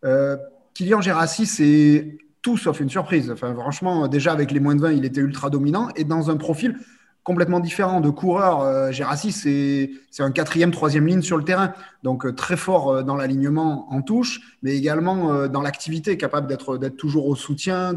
Euh, 0.06 0.38
Kylian 0.76 1.02
Gérassi, 1.02 1.48
c'est 1.48 2.20
tout 2.44 2.58
sauf 2.58 2.80
une 2.80 2.92
surprise. 2.92 3.32
Enfin, 3.32 3.56
franchement, 3.56 4.08
déjà 4.08 4.34
avec 4.34 4.52
les 4.52 4.60
moins 4.60 4.76
de 4.76 4.82
20, 4.82 4.92
il 4.92 5.06
était 5.06 5.22
ultra 5.22 5.50
dominant 5.50 5.90
et 5.96 6.04
dans 6.04 6.30
un 6.30 6.38
profil 6.38 6.78
complètement 7.24 7.60
différent 7.60 8.02
de 8.02 8.10
coureur. 8.10 8.62
Euh, 8.62 8.92
Gérassi, 8.92 9.32
c'est 9.32 10.24
un 10.24 10.32
quatrième, 10.32 10.72
troisième 10.72 11.08
ligne 11.08 11.22
sur 11.22 11.38
le 11.38 11.44
terrain. 11.44 11.74
Donc 12.04 12.26
euh, 12.26 12.34
très 12.34 12.58
fort 12.58 12.92
euh, 12.92 13.04
dans 13.04 13.16
l'alignement 13.16 13.92
en 13.92 14.02
touche, 14.02 14.58
mais 14.62 14.76
également 14.76 15.48
dans 15.48 15.62
l'activité, 15.62 16.18
capable 16.18 16.48
d'être 16.48 16.78
toujours 16.90 17.28
au 17.28 17.36
soutien, 17.36 17.94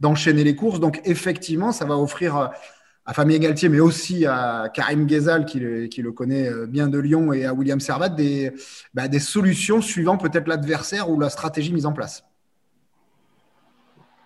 d'enchaîner 0.00 0.44
les 0.44 0.56
courses. 0.56 0.80
Donc 0.80 1.00
effectivement, 1.04 1.72
ça 1.72 1.84
va 1.84 1.96
offrir 1.96 2.50
à 3.06 3.12
Fabien 3.12 3.38
Galtier, 3.38 3.68
mais 3.68 3.80
aussi 3.80 4.26
à 4.26 4.70
Karim 4.72 5.06
Ghezal, 5.06 5.44
qui 5.44 5.60
le, 5.60 5.86
qui 5.86 6.02
le 6.02 6.12
connaît 6.12 6.50
bien 6.66 6.88
de 6.88 6.98
Lyon, 6.98 7.32
et 7.32 7.44
à 7.44 7.52
William 7.52 7.80
Servat, 7.80 8.08
des, 8.08 8.52
bah, 8.94 9.08
des 9.08 9.20
solutions 9.20 9.80
suivant 9.82 10.16
peut-être 10.16 10.48
l'adversaire 10.48 11.10
ou 11.10 11.20
la 11.20 11.28
stratégie 11.28 11.72
mise 11.72 11.86
en 11.86 11.92
place. 11.92 12.24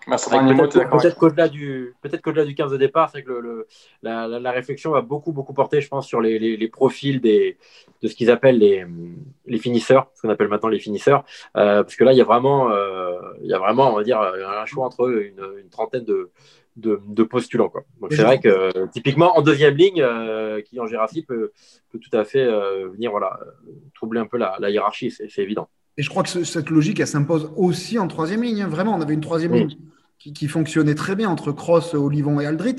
Peut-être 0.09 1.17
qu'au-delà 1.17 1.49
du, 1.49 1.95
peut 2.01 2.11
qu'au-delà 2.23 2.45
du 2.45 2.55
15 2.55 2.73
de 2.73 2.77
départ, 2.77 3.11
c'est 3.11 3.23
que 3.23 3.33
le, 3.33 3.67
la, 4.03 4.27
la, 4.27 4.51
réflexion 4.51 4.91
va 4.91 5.03
beaucoup, 5.03 5.33
beaucoup 5.33 5.53
porter, 5.53 5.81
je 5.81 5.89
pense, 5.89 6.07
sur 6.07 6.21
les, 6.21 6.39
les, 6.39 6.57
les 6.57 6.69
profils 6.69 7.21
des, 7.21 7.59
de 8.03 8.09
ce 8.09 8.15
qu'ils 8.15 8.31
appellent 8.31 8.59
les, 8.59 8.87
les 9.47 9.59
finisseurs, 9.59 10.11
ce 10.15 10.23
qu'on 10.23 10.31
appelle 10.31 10.49
maintenant 10.49 10.69
les 10.69 10.81
finisseurs. 10.81 11.25
Euh, 11.57 11.83
parce 11.83 11.97
que 11.97 12.05
là, 12.05 12.13
il 12.13 12.19
y 12.19 12.21
a 12.21 12.25
vraiment, 12.25 12.71
euh, 12.71 13.19
il 13.43 13.49
y 13.49 13.55
a 13.55 13.59
vraiment, 13.59 13.93
on 13.93 13.97
va 13.97 14.03
dire, 14.03 14.21
un 14.21 14.65
choix 14.67 14.87
entre 14.87 15.09
une, 15.11 15.43
une 15.61 15.69
trentaine 15.69 16.05
de, 16.05 16.31
de, 16.79 17.01
de, 17.07 17.23
postulants. 17.23 17.69
Quoi. 17.69 17.85
Donc 18.01 18.13
c'est 18.13 18.23
vrai 18.23 18.39
que 18.39 18.87
typiquement 18.87 19.37
en 19.37 19.43
deuxième 19.43 19.77
ligne, 19.77 20.01
euh, 20.01 20.63
Kylian 20.63 20.87
Gérassi 20.87 21.23
peut, 21.23 21.53
peut 21.91 21.99
tout 21.99 22.17
à 22.17 22.25
fait 22.25 22.45
euh, 22.45 22.89
venir 22.89 23.11
voilà, 23.11 23.39
troubler 23.95 24.21
un 24.21 24.27
peu 24.27 24.39
la, 24.39 24.57
la 24.61 24.71
hiérarchie, 24.71 25.11
c'est, 25.11 25.43
évident. 25.43 25.69
Et 25.97 26.03
je 26.03 26.11
crois 26.11 26.23
que 26.23 26.29
cette 26.29 26.71
logique, 26.71 27.01
elle 27.01 27.09
s'impose 27.09 27.53
aussi 27.57 27.99
en 27.99 28.07
troisième 28.07 28.43
ligne. 28.43 28.63
Hein. 28.63 28.69
Vraiment, 28.69 28.95
on 28.95 29.01
avait 29.01 29.15
une 29.15 29.21
troisième 29.21 29.55
ligne 29.55 29.77
qui, 30.19 30.49
fonctionnait 30.49 30.94
très 30.94 31.15
bien 31.15 31.29
entre 31.29 31.53
Cross, 31.53 31.94
Olivon 31.94 32.41
et 32.41 32.47
Aldrit. 32.47 32.76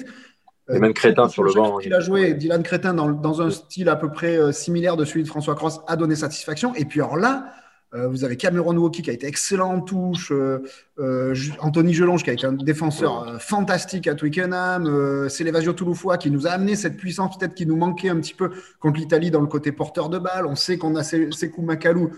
Et 0.72 0.80
même 0.80 0.94
Crétin 0.94 1.28
sur 1.30 1.44
le 1.44 1.54
banc. 1.54 1.80
Il 1.80 1.94
a 1.94 2.00
joué, 2.00 2.34
Dylan 2.34 2.62
Crétin, 2.62 2.94
dans, 2.94 3.42
un 3.42 3.50
style 3.50 3.90
à 3.90 3.96
peu 3.96 4.12
près 4.12 4.38
euh, 4.38 4.52
similaire 4.52 4.98
de 4.98 5.06
celui 5.06 5.24
de 5.24 5.28
François 5.28 5.56
Cross, 5.56 5.80
a 5.88 5.96
donné 5.96 6.16
satisfaction. 6.16 6.76
Et 6.76 6.86
puis 6.86 7.02
alors 7.02 7.18
là, 7.18 7.54
euh, 7.96 8.08
vous 8.08 8.24
avez 8.24 8.38
Cameron 8.38 8.78
Woki 8.78 9.02
qui 9.02 9.10
a 9.10 9.14
été 9.14 9.26
excellent 9.26 9.74
en 9.74 9.82
touche, 9.82 10.32
euh, 10.32 11.34
Anthony 11.60 11.94
Gelonge 11.94 12.24
qui 12.24 12.30
a 12.30 12.34
été 12.34 12.46
un 12.46 12.54
défenseur 12.54 13.42
fantastique 13.42 14.08
à 14.08 14.14
Twickenham, 14.14 15.28
c'est 15.28 15.44
l'Evasio 15.44 15.74
Touloufois 15.74 16.20
qui 16.20 16.30
nous 16.30 16.46
a 16.46 16.52
amené 16.52 16.76
cette 16.76 16.98
puissance 16.98 17.36
peut-être 17.36 17.56
qui 17.56 17.66
nous 17.66 17.78
manquait 17.78 18.10
un 18.10 18.18
petit 18.18 18.36
peu 18.36 18.52
contre 18.80 19.00
l'Italie 19.00 19.32
dans 19.32 19.42
le 19.42 19.48
côté 19.48 19.72
porteur 19.72 20.10
de 20.10 20.20
balle. 20.20 20.46
On 20.46 20.56
sait 20.56 20.78
qu'on 20.78 20.96
a 20.96 21.02
Sekou 21.02 21.64
Makalou 21.64 22.12
euh, 22.12 22.16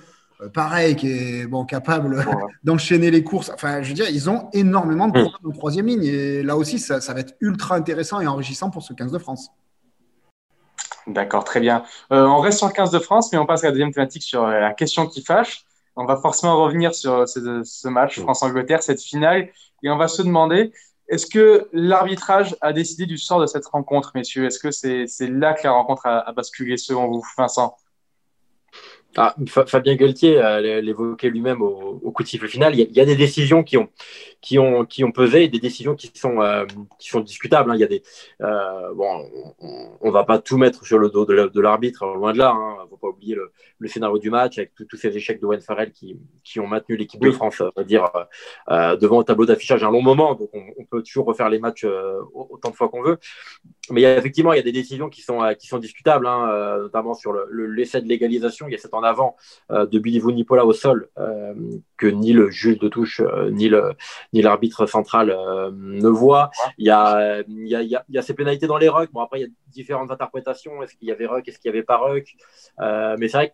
pareil, 0.49 0.95
qui 0.95 1.11
est 1.11 1.47
bon, 1.47 1.65
capable 1.65 2.25
d'enchaîner 2.63 3.11
les 3.11 3.23
courses. 3.23 3.51
Enfin, 3.53 3.81
je 3.81 3.89
veux 3.89 3.93
dire, 3.93 4.09
ils 4.09 4.29
ont 4.29 4.49
énormément 4.53 5.07
de 5.07 5.13
problèmes 5.13 5.51
en 5.51 5.51
troisième 5.51 5.87
ligne. 5.87 6.03
Et 6.03 6.43
là 6.43 6.57
aussi, 6.57 6.79
ça, 6.79 6.99
va 7.13 7.19
être 7.19 7.35
ultra 7.41 7.75
intéressant 7.75 8.19
et 8.21 8.27
enrichissant 8.27 8.69
pour 8.69 8.83
ce 8.83 8.93
15 8.93 9.11
de 9.11 9.19
France. 9.19 9.49
D'accord, 11.07 11.43
très 11.43 11.59
bien. 11.59 11.83
Euh, 12.11 12.25
on 12.25 12.39
reste 12.39 12.59
sur 12.59 12.67
le 12.67 12.73
15 12.73 12.91
de 12.91 12.99
France, 12.99 13.31
mais 13.31 13.37
on 13.37 13.45
passe 13.45 13.63
à 13.63 13.67
la 13.67 13.71
deuxième 13.71 13.91
thématique 13.91 14.23
sur 14.23 14.43
euh, 14.43 14.59
la 14.59 14.73
question 14.73 15.07
qui 15.07 15.23
fâche. 15.23 15.65
On 15.95 16.05
va 16.05 16.15
forcément 16.17 16.61
revenir 16.63 16.93
sur 16.93 17.27
ce, 17.27 17.87
match 17.87 18.19
France-Angleterre, 18.19 18.81
cette 18.81 19.01
finale, 19.01 19.49
et 19.83 19.89
on 19.89 19.97
va 19.97 20.07
se 20.07 20.21
demander 20.21 20.71
est-ce 21.09 21.25
que 21.25 21.67
l'arbitrage 21.73 22.55
a 22.61 22.71
décidé 22.71 23.05
du 23.05 23.17
sort 23.17 23.41
de 23.41 23.45
cette 23.45 23.65
rencontre, 23.65 24.11
messieurs? 24.15 24.45
Est-ce 24.45 24.59
que 24.59 24.71
c'est 24.71 25.27
là 25.27 25.53
que 25.53 25.63
la 25.63 25.71
rencontre 25.71 26.05
a, 26.05 26.19
a 26.19 26.31
basculé 26.31 26.77
selon 26.77 27.07
vous, 27.07 27.25
Vincent? 27.37 27.75
Ah, 29.17 29.35
Fabien 29.47 29.95
Galtier 29.95 30.41
l'évoquait 30.81 31.29
lui-même 31.29 31.61
au, 31.61 32.11
coup 32.11 32.23
de 32.23 32.27
siffle 32.27 32.47
final. 32.47 32.77
Il 32.77 32.91
y, 32.91 32.99
a, 32.99 33.05
des 33.05 33.15
décisions 33.15 33.63
qui 33.63 33.77
ont, 33.77 33.89
qui 34.41 34.57
ont, 34.57 34.85
qui 34.85 35.03
ont 35.03 35.11
pesé 35.11 35.43
et 35.43 35.47
des 35.47 35.59
décisions 35.59 35.95
qui 35.95 36.11
sont, 36.13 36.41
euh, 36.41 36.65
qui 36.99 37.09
sont 37.09 37.19
discutables. 37.19 37.69
Hein. 37.71 37.75
Il 37.75 37.79
y 37.79 37.83
a 37.83 37.87
des, 37.87 38.03
euh, 38.41 38.93
bon, 38.93 39.29
on 40.01 40.07
ne 40.07 40.11
va 40.11 40.23
pas 40.23 40.39
tout 40.39 40.57
mettre 40.57 40.83
sur 40.83 40.97
le 40.97 41.09
dos 41.09 41.25
de 41.25 41.61
l'arbitre, 41.61 42.05
loin 42.05 42.33
de 42.33 42.39
là. 42.39 42.53
Il 42.55 42.59
hein. 42.59 42.83
ne 42.83 42.89
faut 42.89 42.97
pas 42.97 43.07
oublier 43.07 43.35
le, 43.35 43.51
le, 43.77 43.87
scénario 43.87 44.17
du 44.17 44.29
match 44.29 44.57
avec 44.57 44.71
tous 44.75 44.97
ces 44.97 45.15
échecs 45.15 45.39
de 45.39 45.45
Wayne 45.45 45.61
Farrell 45.61 45.91
qui, 45.91 46.17
ont 46.59 46.67
maintenu 46.67 46.97
l'équipe 46.97 47.21
de 47.21 47.31
France 47.31 47.61
on 47.61 47.71
va 47.75 47.83
dire, 47.83 48.09
euh, 48.69 48.95
devant 48.97 49.19
le 49.19 49.23
tableau 49.23 49.45
d'affichage 49.45 49.83
un 49.83 49.91
long 49.91 50.01
moment. 50.01 50.35
Donc, 50.35 50.49
on, 50.53 50.63
on, 50.77 50.85
peut 50.85 51.03
toujours 51.03 51.25
refaire 51.25 51.49
les 51.49 51.59
matchs 51.59 51.85
autant 52.33 52.71
de 52.71 52.75
fois 52.75 52.89
qu'on 52.89 53.03
veut. 53.03 53.19
Mais 53.91 54.01
il 54.01 54.03
y 54.03 54.07
a, 54.07 54.17
effectivement, 54.17 54.53
il 54.53 54.57
y 54.57 54.59
a 54.59 54.63
des 54.63 54.71
décisions 54.71 55.09
qui 55.09 55.21
sont, 55.21 55.39
discutables, 55.79 56.25
hein, 56.25 56.77
notamment 56.79 57.13
sur 57.13 57.33
l'essai 57.51 57.99
le, 57.99 58.03
de 58.03 58.09
légalisation. 58.09 58.67
Il 58.67 58.71
y 58.71 58.75
a 58.75 58.79
cet 58.79 58.93
avant 59.03 59.35
euh, 59.71 59.85
de 59.85 59.99
Billy 59.99 60.21
Nipola 60.33 60.65
au 60.65 60.73
sol 60.73 61.09
euh, 61.17 61.53
que 61.97 62.07
ni 62.07 62.33
le 62.33 62.49
juge 62.49 62.79
de 62.79 62.87
touche 62.87 63.21
euh, 63.21 63.49
ni 63.51 63.69
le 63.69 63.93
ni 64.33 64.41
l'arbitre 64.41 64.85
central 64.85 65.35
ne 65.71 66.07
voit. 66.07 66.51
Il 66.77 66.85
y 66.85 66.89
a 66.89 67.41
il 67.47 67.67
y 67.67 67.75
a, 67.75 67.81
il 67.81 67.99
y 68.09 68.17
a 68.17 68.21
ces 68.21 68.33
pénalités 68.33 68.67
dans 68.67 68.77
les 68.77 68.89
rucks. 68.89 69.11
Bon 69.11 69.21
après 69.21 69.39
il 69.39 69.43
y 69.43 69.45
a 69.45 69.49
différentes 69.67 70.11
interprétations. 70.11 70.83
Est-ce 70.83 70.95
qu'il 70.95 71.07
y 71.07 71.11
avait 71.11 71.27
ruck, 71.27 71.47
est-ce 71.47 71.59
qu'il 71.59 71.69
y 71.69 71.73
avait 71.73 71.83
pas 71.83 71.97
ruck? 71.97 72.35
Mais 72.79 73.27
c'est 73.27 73.37
vrai 73.37 73.49
que 73.49 73.53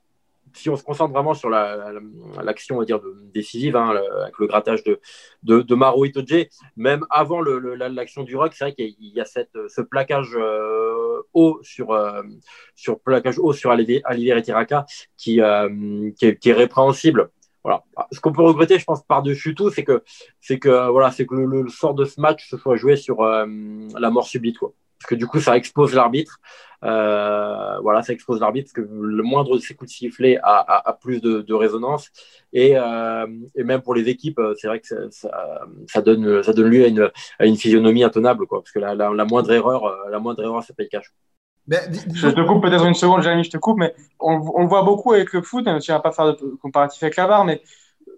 si 0.57 0.69
on 0.69 0.75
se 0.75 0.83
concentre 0.83 1.13
vraiment 1.13 1.33
sur 1.33 1.49
l'action, 1.49 2.79
la, 2.79 2.85
dire, 2.85 2.99
décisive, 3.33 3.75
hein, 3.75 3.93
avec 4.23 4.37
le 4.39 4.47
grattage 4.47 4.83
de, 4.83 4.99
de, 5.43 5.61
de 5.61 5.75
Maro 5.75 6.05
Itoje, 6.05 6.47
même 6.75 7.05
avant 7.09 7.41
l'action 7.41 8.23
du 8.23 8.35
rock, 8.35 8.53
c'est 8.53 8.65
vrai 8.65 8.73
qu'il 8.73 8.95
y, 8.99 9.21
a 9.21 9.25
cette, 9.25 9.57
ce 9.67 9.81
plaquage 9.81 10.35
euh, 10.35 11.21
haut 11.33 11.59
sur, 11.61 11.91
euh, 11.91 12.21
sur 12.75 12.99
plaquage 12.99 13.39
haut 13.39 13.53
sur 13.53 13.75
Tiraka 14.43 14.85
qui, 15.15 15.41
euh, 15.41 16.11
qui, 16.17 16.25
est, 16.25 16.53
répréhensible. 16.53 17.29
Voilà. 17.63 17.83
Ce 18.11 18.19
qu'on 18.19 18.31
peut 18.31 18.41
regretter, 18.41 18.79
je 18.79 18.85
pense, 18.85 19.03
par-dessus 19.03 19.53
tout, 19.53 19.69
c'est 19.69 19.83
que, 19.83 20.03
c'est 20.39 20.57
que, 20.57 20.89
voilà, 20.89 21.11
que 21.11 21.35
le, 21.35 21.67
sort 21.69 21.93
de 21.93 22.05
ce 22.05 22.19
match 22.19 22.49
se 22.49 22.57
soit 22.57 22.77
joué 22.77 22.95
sur 22.95 23.21
la 23.21 24.09
mort 24.09 24.27
subite. 24.27 24.57
Parce 24.99 25.09
que 25.09 25.15
du 25.15 25.27
coup, 25.27 25.39
ça 25.39 25.57
expose 25.57 25.93
l'arbitre. 25.93 26.39
Euh, 26.83 27.79
voilà, 27.81 28.03
ça 28.03 28.13
expose 28.13 28.39
l'arbitre 28.39 28.71
parce 28.73 28.85
que 28.85 28.91
le 28.91 29.23
moindre 29.23 29.55
de 29.55 29.61
ces 29.61 29.73
coups 29.73 29.91
de 29.91 29.95
sifflet 29.95 30.39
a, 30.43 30.97
plus 31.01 31.21
de, 31.21 31.53
résonance. 31.53 32.09
Euh, 32.55 33.27
et, 33.55 33.63
même 33.63 33.81
pour 33.81 33.95
les 33.95 34.09
équipes, 34.09 34.39
c'est 34.57 34.67
vrai 34.67 34.79
que 34.79 34.87
ça, 34.87 36.01
donne, 36.01 36.43
ça 36.43 36.53
donne 36.53 36.69
lieu 36.69 36.85
à 36.85 36.87
une, 36.87 37.11
à 37.39 37.45
une 37.45 37.57
physionomie 37.57 38.03
intenable, 38.03 38.47
quoi, 38.47 38.61
parce 38.61 38.71
que 38.71 38.79
la, 38.79 38.95
la, 38.95 39.25
moindre 39.25 39.51
erreur, 39.51 40.09
la 40.09 40.19
moindre 40.19 40.43
erreur, 40.43 40.63
ça 40.63 40.73
paye 40.73 40.89
cash. 40.89 41.11
Ben, 41.67 41.81
je 42.13 42.29
te 42.29 42.41
coupe 42.47 42.63
peut-être 42.63 42.85
une 42.85 42.93
seconde, 42.93 43.23
Jérémy, 43.23 43.43
je 43.43 43.49
te 43.49 43.57
coupe, 43.57 43.77
mais 43.77 43.93
on, 44.21 44.37
le 44.37 44.67
voit 44.67 44.83
beaucoup 44.83 45.11
avec 45.11 45.33
le 45.33 45.41
foot, 45.41 45.65
si 45.81 45.91
on 45.91 45.95
ne 45.95 46.01
pas 46.01 46.13
faire 46.13 46.33
de 46.33 46.55
comparatif 46.61 47.03
avec 47.03 47.17
la 47.17 47.27
VAR, 47.27 47.43
mais 47.43 47.61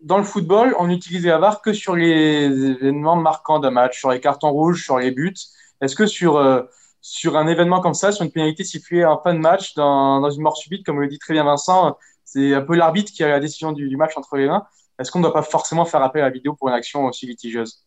dans 0.04 0.20
le 0.20 0.24
football, 0.24 0.76
on 0.78 0.90
utilise 0.90 1.26
la 1.26 1.40
VAR 1.40 1.62
que 1.62 1.74
sur 1.74 1.96
les 1.96 2.46
événements 2.46 3.16
marquants 3.16 3.60
d'un 3.60 3.72
match, 3.72 3.98
sur 3.98 4.12
les 4.12 4.20
cartons 4.20 4.52
rouges, 4.52 4.84
sur 4.84 5.00
les 5.00 5.10
buts. 5.10 5.34
Est-ce 5.82 5.96
que 5.96 6.06
sur, 6.06 6.38
euh, 6.38 6.64
sur 7.02 7.38
un 7.38 7.48
événement 7.48 7.82
comme 7.82 7.94
ça, 7.94 8.12
sur 8.12 8.24
une 8.26 8.32
pénalité 8.32 8.64
sifflée 8.64 9.06
en 9.06 9.22
fin 9.22 9.34
de 9.34 9.40
match, 9.40 9.74
dans, 9.76 10.20
dans 10.20 10.30
une 10.30 10.42
mort 10.42 10.58
subite, 10.58 10.86
comme 10.86 11.00
le 11.00 11.08
dit 11.08 11.20
très 11.20 11.34
bien 11.34 11.44
Vincent, 11.44 11.98
c'est 12.32 12.54
un 12.54 12.62
peu 12.62 12.76
l'arbitre 12.76 13.12
qui 13.12 13.24
a 13.24 13.28
la 13.28 13.40
décision 13.40 13.72
du, 13.72 13.96
match 13.98 14.16
entre 14.16 14.38
les 14.38 14.48
mains. 14.48 14.64
Est-ce 15.00 15.12
qu'on 15.12 15.20
ne 15.20 15.24
doit 15.24 15.34
pas 15.34 15.42
forcément 15.42 15.86
faire 15.86 16.04
appel 16.04 16.22
à 16.22 16.26
la 16.26 16.32
vidéo 16.32 16.54
pour 16.54 16.70
une 16.70 16.76
action 16.76 17.06
aussi 17.06 17.26
litigieuse? 17.26 17.86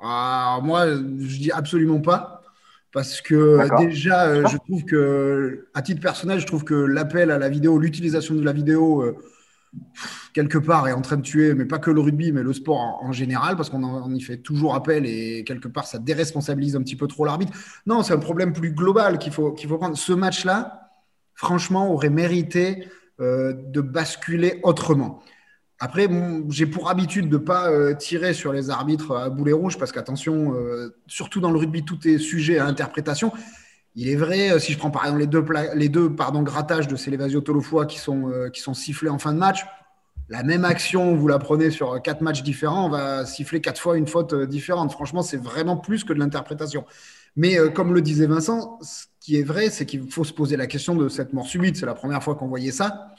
Ah, 0.00 0.60
Moi, 0.62 0.86
je 0.86 1.38
dis 1.38 1.50
absolument 1.50 2.00
pas. 2.00 2.40
Parce 2.92 3.20
que 3.20 3.68
déjà, 3.78 4.26
euh, 4.26 4.46
je 4.48 4.56
trouve 4.56 4.84
que, 4.84 5.68
à 5.74 5.82
titre 5.82 6.00
personnel, 6.00 6.40
je 6.40 6.46
trouve 6.46 6.64
que 6.64 6.74
l'appel 6.74 7.30
à 7.30 7.38
la 7.38 7.48
vidéo, 7.48 7.78
l'utilisation 7.78 8.34
de 8.34 8.44
la 8.44 8.52
vidéo, 8.52 9.02
euh, 9.02 9.16
quelque 10.32 10.58
part, 10.58 10.88
est 10.88 10.92
en 10.92 11.00
train 11.00 11.16
de 11.16 11.22
tuer, 11.22 11.54
mais 11.54 11.64
pas 11.64 11.78
que 11.78 11.90
le 11.90 12.00
rugby, 12.00 12.32
mais 12.32 12.42
le 12.42 12.52
sport 12.52 13.00
en, 13.02 13.12
général, 13.12 13.56
parce 13.56 13.70
qu'on 13.70 14.14
y 14.14 14.20
fait 14.20 14.38
toujours 14.38 14.74
appel 14.74 15.06
et 15.06 15.44
quelque 15.44 15.68
part, 15.68 15.86
ça 15.86 15.98
déresponsabilise 15.98 16.76
un 16.76 16.82
petit 16.82 16.96
peu 16.96 17.06
trop 17.06 17.24
l'arbitre. 17.24 17.52
Non, 17.86 18.02
c'est 18.02 18.14
un 18.14 18.18
problème 18.18 18.52
plus 18.52 18.72
global 18.72 19.18
qu'il 19.18 19.32
faut, 19.32 19.52
qu'il 19.52 19.68
faut 19.68 19.78
prendre. 19.78 19.96
Ce 19.96 20.12
match-là, 20.12 20.90
franchement, 21.34 21.92
aurait 21.92 22.10
mérité 22.10 22.88
euh, 23.20 23.52
de 23.52 23.80
basculer 23.80 24.60
autrement. 24.62 25.22
Après, 25.78 26.08
j'ai 26.50 26.66
pour 26.66 26.90
habitude 26.90 27.30
de 27.30 27.38
ne 27.38 27.42
pas 27.42 27.70
euh, 27.70 27.94
tirer 27.94 28.34
sur 28.34 28.52
les 28.52 28.68
arbitres 28.68 29.16
à 29.16 29.30
boulet 29.30 29.52
rouge 29.52 29.78
parce 29.78 29.92
qu'attention, 29.92 30.54
euh, 30.54 30.94
surtout 31.06 31.40
dans 31.40 31.50
le 31.50 31.58
rugby, 31.58 31.84
tout 31.84 32.06
est 32.06 32.18
sujet 32.18 32.58
à 32.58 32.66
interprétation. 32.66 33.32
Il 33.96 34.08
est 34.08 34.16
vrai, 34.16 34.52
euh, 34.52 34.58
si 34.58 34.72
je 34.72 34.78
prends 34.78 34.90
par 34.90 35.04
exemple 35.04 35.20
les 35.20 35.26
deux, 35.26 35.44
les 35.74 35.88
deux 35.88 36.14
pardon, 36.14 36.42
grattages 36.42 36.88
de 36.88 36.96
Célevasio 36.96 37.40
Tolofoa 37.40 37.86
qui 37.86 37.98
sont, 37.98 38.32
qui 38.52 38.60
sont 38.60 38.74
sifflés 38.74 39.10
en 39.10 39.18
fin 39.18 39.32
de 39.32 39.38
match, 39.38 39.64
la 40.28 40.44
même 40.44 40.64
action, 40.64 41.16
vous 41.16 41.26
la 41.26 41.38
prenez 41.38 41.70
sur 41.70 42.00
quatre 42.02 42.20
matchs 42.20 42.42
différents, 42.42 42.86
on 42.86 42.90
va 42.90 43.26
siffler 43.26 43.60
quatre 43.60 43.80
fois 43.80 43.98
une 43.98 44.06
faute 44.06 44.32
différente. 44.44 44.92
Franchement, 44.92 45.22
c'est 45.22 45.36
vraiment 45.36 45.76
plus 45.76 46.04
que 46.04 46.12
de 46.12 46.20
l'interprétation. 46.20 46.84
Mais 47.34 47.56
comme 47.74 47.92
le 47.92 48.00
disait 48.00 48.26
Vincent, 48.26 48.78
ce 48.80 49.06
qui 49.18 49.40
est 49.40 49.42
vrai, 49.42 49.70
c'est 49.70 49.86
qu'il 49.86 50.08
faut 50.08 50.22
se 50.22 50.32
poser 50.32 50.56
la 50.56 50.68
question 50.68 50.94
de 50.94 51.08
cette 51.08 51.32
mort 51.32 51.46
subite. 51.46 51.76
C'est 51.76 51.86
la 51.86 51.94
première 51.94 52.22
fois 52.22 52.36
qu'on 52.36 52.46
voyait 52.46 52.70
ça 52.70 53.10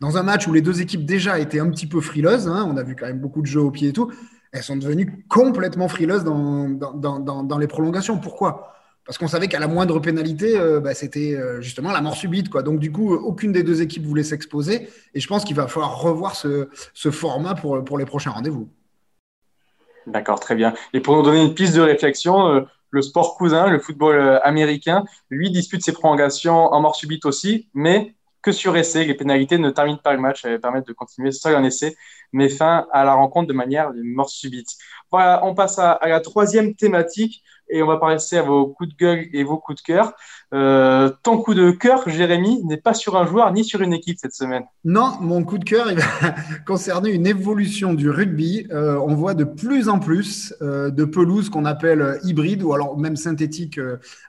dans 0.00 0.16
un 0.18 0.22
match 0.22 0.46
où 0.46 0.52
les 0.52 0.60
deux 0.60 0.80
équipes 0.80 1.04
déjà 1.04 1.38
étaient 1.38 1.60
un 1.60 1.70
petit 1.70 1.86
peu 1.86 2.00
frileuses, 2.00 2.48
hein, 2.48 2.66
on 2.68 2.76
a 2.76 2.82
vu 2.82 2.96
quand 2.96 3.06
même 3.06 3.20
beaucoup 3.20 3.40
de 3.40 3.46
jeux 3.46 3.60
au 3.60 3.70
pied 3.70 3.88
et 3.88 3.92
tout, 3.92 4.12
elles 4.52 4.62
sont 4.62 4.76
devenues 4.76 5.24
complètement 5.28 5.88
frileuses 5.88 6.24
dans, 6.24 6.68
dans, 6.68 7.58
les 7.58 7.66
prolongations. 7.66 8.18
Pourquoi? 8.18 8.72
Parce 9.06 9.18
qu'on 9.18 9.28
savait 9.28 9.46
qu'à 9.46 9.60
la 9.60 9.68
moindre 9.68 10.00
pénalité, 10.00 10.58
euh, 10.58 10.80
bah, 10.80 10.92
c'était 10.92 11.34
euh, 11.34 11.60
justement 11.60 11.92
la 11.92 12.00
mort 12.00 12.16
subite. 12.16 12.50
Donc 12.52 12.80
du 12.80 12.90
coup, 12.90 13.14
aucune 13.14 13.52
des 13.52 13.62
deux 13.62 13.80
équipes 13.80 14.04
voulait 14.04 14.24
s'exposer. 14.24 14.88
Et 15.14 15.20
je 15.20 15.28
pense 15.28 15.44
qu'il 15.44 15.54
va 15.54 15.68
falloir 15.68 16.00
revoir 16.00 16.34
ce, 16.34 16.68
format 17.10 17.54
pour, 17.54 17.98
les 17.98 18.04
prochains 18.04 18.30
rendez-vous. 18.32 18.68
D'accord, 20.08 20.40
très 20.40 20.56
bien. 20.56 20.74
Et 20.92 21.00
pour 21.00 21.16
nous 21.16 21.22
donner 21.22 21.42
une 21.42 21.54
piste 21.54 21.76
de 21.76 21.80
réflexion, 21.80 22.48
euh, 22.48 22.60
le 22.90 23.02
sport 23.02 23.36
cousin, 23.36 23.68
le 23.68 23.78
football 23.78 24.40
américain, 24.42 25.04
lui 25.30 25.50
dispute 25.50 25.84
ses 25.84 25.92
prolongations 25.92 26.72
en 26.72 26.80
mort 26.80 26.96
subite 26.96 27.26
aussi, 27.26 27.68
mais 27.74 28.16
que 28.46 28.52
sur 28.52 28.76
essai. 28.76 29.04
Les 29.04 29.14
pénalités 29.14 29.58
ne 29.58 29.70
terminent 29.70 29.98
pas 29.98 30.12
le 30.12 30.20
match, 30.20 30.44
elles 30.44 30.60
permettent 30.60 30.86
de 30.86 30.92
continuer 30.92 31.32
seul 31.32 31.56
un 31.56 31.64
essai, 31.64 31.96
mais 32.32 32.48
fin 32.48 32.86
à 32.92 33.04
la 33.04 33.14
rencontre 33.14 33.48
de 33.48 33.52
manière 33.52 33.92
de 33.92 34.00
mort 34.02 34.30
subite. 34.30 34.68
Voilà, 35.10 35.44
on 35.44 35.54
passe 35.54 35.80
à, 35.80 35.98
la 36.02 36.20
troisième 36.20 36.76
thématique 36.76 37.42
et 37.68 37.82
on 37.82 37.86
va 37.86 37.96
passer 37.98 38.38
à 38.38 38.42
vos 38.42 38.66
coups 38.66 38.90
de 38.90 38.96
gueule 38.96 39.26
et 39.32 39.44
vos 39.44 39.58
coups 39.58 39.82
de 39.82 39.86
cœur. 39.86 40.14
Euh, 40.54 41.10
ton 41.22 41.38
coup 41.38 41.54
de 41.54 41.70
cœur, 41.70 42.08
Jérémy, 42.08 42.64
n'est 42.64 42.76
pas 42.76 42.94
sur 42.94 43.16
un 43.16 43.26
joueur 43.26 43.52
ni 43.52 43.64
sur 43.64 43.80
une 43.80 43.92
équipe 43.92 44.18
cette 44.18 44.34
semaine. 44.34 44.64
Non, 44.84 45.14
mon 45.20 45.44
coup 45.44 45.58
de 45.58 45.64
cœur, 45.64 45.90
il 45.90 45.98
va 45.98 46.34
concerner 46.66 47.10
une 47.10 47.26
évolution 47.26 47.94
du 47.94 48.08
rugby. 48.10 48.66
Euh, 48.70 48.98
on 49.06 49.14
voit 49.14 49.34
de 49.34 49.44
plus 49.44 49.88
en 49.88 49.98
plus 49.98 50.54
euh, 50.62 50.90
de 50.90 51.04
pelouses 51.04 51.50
qu'on 51.50 51.64
appelle 51.64 52.20
hybrides 52.22 52.62
ou 52.62 52.72
alors 52.72 52.96
même 52.96 53.16
synthétiques 53.16 53.80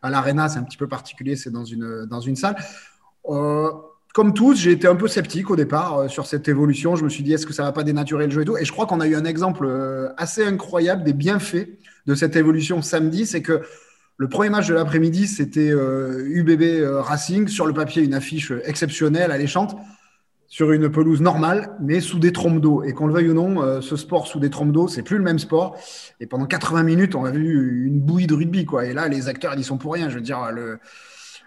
à 0.01 0.09
l'arena. 0.09 0.49
C'est 0.49 0.59
un 0.59 0.63
petit 0.63 0.77
peu 0.77 0.87
particulier, 0.87 1.35
c'est 1.35 1.51
dans 1.51 1.65
une, 1.65 2.05
dans 2.05 2.21
une 2.21 2.35
salle 2.35 2.55
comme 4.13 4.33
tous, 4.33 4.55
j'ai 4.55 4.71
été 4.71 4.87
un 4.87 4.95
peu 4.95 5.07
sceptique 5.07 5.51
au 5.51 5.55
départ 5.55 6.09
sur 6.09 6.25
cette 6.25 6.47
évolution. 6.47 6.95
Je 6.95 7.03
me 7.03 7.09
suis 7.09 7.23
dit, 7.23 7.33
est-ce 7.33 7.45
que 7.45 7.53
ça 7.53 7.63
va 7.63 7.71
pas 7.71 7.83
dénaturer 7.83 8.25
le 8.25 8.31
jeu 8.31 8.41
et 8.41 8.45
tout? 8.45 8.57
Et 8.57 8.65
je 8.65 8.71
crois 8.71 8.87
qu'on 8.87 8.99
a 8.99 9.05
eu 9.05 9.15
un 9.15 9.25
exemple 9.25 9.69
assez 10.17 10.43
incroyable 10.43 11.03
des 11.03 11.13
bienfaits 11.13 11.67
de 12.07 12.15
cette 12.15 12.35
évolution 12.35 12.81
samedi. 12.81 13.25
C'est 13.25 13.41
que 13.41 13.61
le 14.17 14.27
premier 14.27 14.49
match 14.49 14.67
de 14.67 14.73
l'après-midi, 14.73 15.27
c'était 15.27 15.69
UBB 15.69 16.61
euh, 16.61 17.01
Racing. 17.01 17.47
Sur 17.47 17.67
le 17.67 17.73
papier, 17.73 18.03
une 18.03 18.15
affiche 18.15 18.51
exceptionnelle, 18.65 19.31
alléchante, 19.31 19.75
sur 20.47 20.71
une 20.71 20.89
pelouse 20.89 21.21
normale, 21.21 21.75
mais 21.79 21.99
sous 21.99 22.17
des 22.17 22.31
trompes 22.31 22.61
d'eau. 22.61 22.83
Et 22.83 22.93
qu'on 22.93 23.07
le 23.07 23.13
veuille 23.13 23.29
ou 23.29 23.33
non, 23.33 23.81
ce 23.81 23.95
sport 23.95 24.27
sous 24.27 24.39
des 24.39 24.49
trompes 24.49 24.71
d'eau, 24.71 24.87
c'est 24.87 25.03
plus 25.03 25.17
le 25.17 25.23
même 25.23 25.39
sport. 25.39 25.77
Et 26.19 26.25
pendant 26.25 26.45
80 26.45 26.83
minutes, 26.83 27.15
on 27.15 27.25
a 27.25 27.31
vu 27.31 27.85
une 27.85 27.99
bouillie 27.99 28.27
de 28.27 28.33
rugby. 28.33 28.65
Quoi. 28.65 28.85
Et 28.85 28.93
là, 28.93 29.07
les 29.07 29.27
acteurs, 29.27 29.53
ils 29.55 29.65
sont 29.65 29.77
pour 29.77 29.93
rien. 29.93 30.09
Je 30.09 30.15
veux 30.15 30.21
dire, 30.21 30.51
le 30.51 30.79